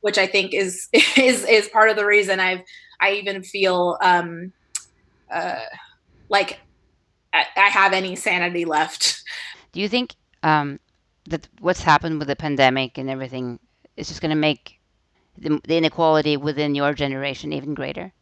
[0.00, 2.62] which I think is is is part of the reason I've
[3.00, 4.52] I even feel um,
[5.32, 5.64] uh,
[6.28, 6.60] like
[7.32, 9.22] I, I have any sanity left.
[9.72, 10.14] Do you think
[10.44, 10.78] um,
[11.26, 13.58] that what's happened with the pandemic and everything
[13.96, 14.80] is just going to make
[15.38, 18.12] the, the, inequality within your generation even greater?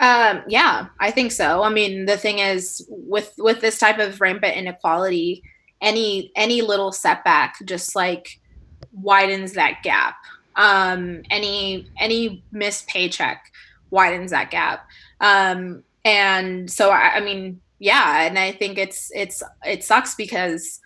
[0.00, 1.62] Um, yeah, I think so.
[1.62, 5.42] I mean, the thing is, with with this type of rampant inequality,
[5.80, 8.40] any any little setback just like
[8.92, 10.16] widens that gap.
[10.56, 13.52] Um, any any missed paycheck
[13.90, 14.86] widens that gap.
[15.20, 20.80] Um, and so, I, I mean, yeah, and I think it's it's it sucks because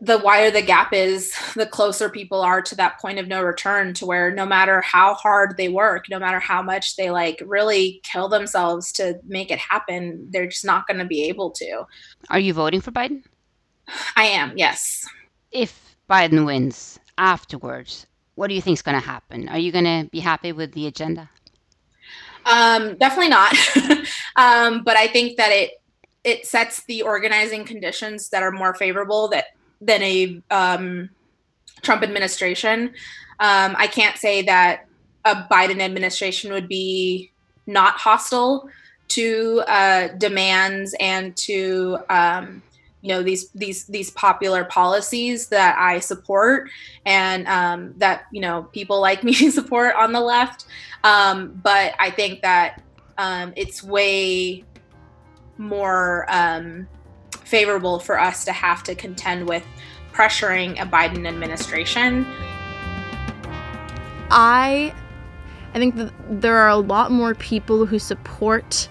[0.00, 3.94] the wider the gap is, the closer people are to that point of no return
[3.94, 8.00] to where no matter how hard they work, no matter how much they like really
[8.04, 11.84] kill themselves to make it happen, they're just not going to be able to.
[12.30, 13.24] Are you voting for Biden?
[14.16, 15.06] I am, yes.
[15.50, 19.48] If Biden wins afterwards, what do you think is going to happen?
[19.48, 21.28] Are you going to be happy with the agenda?
[22.46, 23.54] Um, definitely not.
[24.36, 25.72] um, but I think that it
[26.24, 29.46] it sets the organizing conditions that are more favorable that
[29.80, 31.10] than a um,
[31.82, 32.88] Trump administration.
[33.40, 34.86] Um, I can't say that
[35.24, 37.30] a Biden administration would be
[37.66, 38.68] not hostile
[39.08, 42.62] to uh, demands and to um,
[43.00, 46.68] you know these these these popular policies that I support
[47.06, 50.66] and um, that you know people like me support on the left.
[51.04, 52.82] Um, but I think that
[53.18, 54.64] um, it's way
[55.56, 56.88] more um,
[57.48, 59.64] favorable for us to have to contend with
[60.12, 62.26] pressuring a Biden administration.
[64.30, 64.94] I
[65.74, 68.88] I think that there are a lot more people who support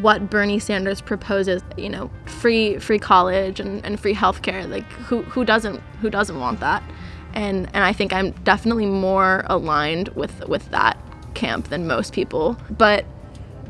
[0.00, 4.68] what Bernie Sanders proposes, you know, free free college and, and free healthcare.
[4.68, 6.82] Like who who doesn't who doesn't want that?
[7.34, 10.98] And and I think I'm definitely more aligned with with that
[11.34, 12.56] camp than most people.
[12.70, 13.04] But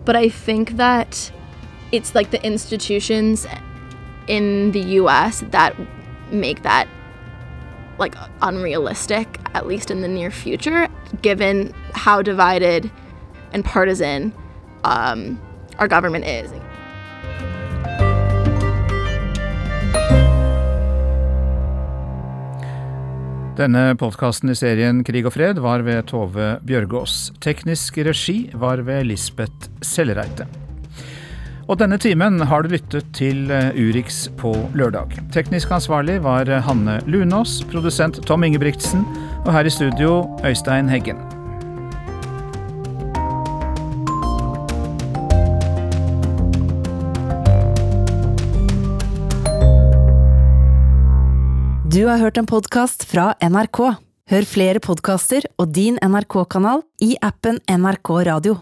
[0.05, 1.31] but I think that
[1.93, 3.47] it's like the institutions
[4.29, 5.75] in the US that
[6.31, 6.87] make that
[7.99, 10.89] like unrealistic at least in the near future
[11.23, 12.91] given how divided
[13.53, 14.33] and partisan
[14.85, 15.41] um,
[15.79, 16.53] our government is.
[23.59, 27.33] Denne podkasten i serien Krig og fred var ved Tove Bjørgaas.
[27.43, 30.68] Teknisk regi var ved Lisbeth Sellereite.
[31.69, 35.13] Og denne timen har du lyttet til eh, Urix på lørdag.
[35.35, 39.05] Teknisk ansvarlig var Hanne Lunås, produsent Tom Ingebrigtsen,
[39.45, 41.21] og her i studio Øystein Heggen.
[51.99, 53.81] Du har hørt en podkast fra NRK.
[54.29, 58.59] Hør flere podkaster og din NRK-kanal i appen NRK Radio.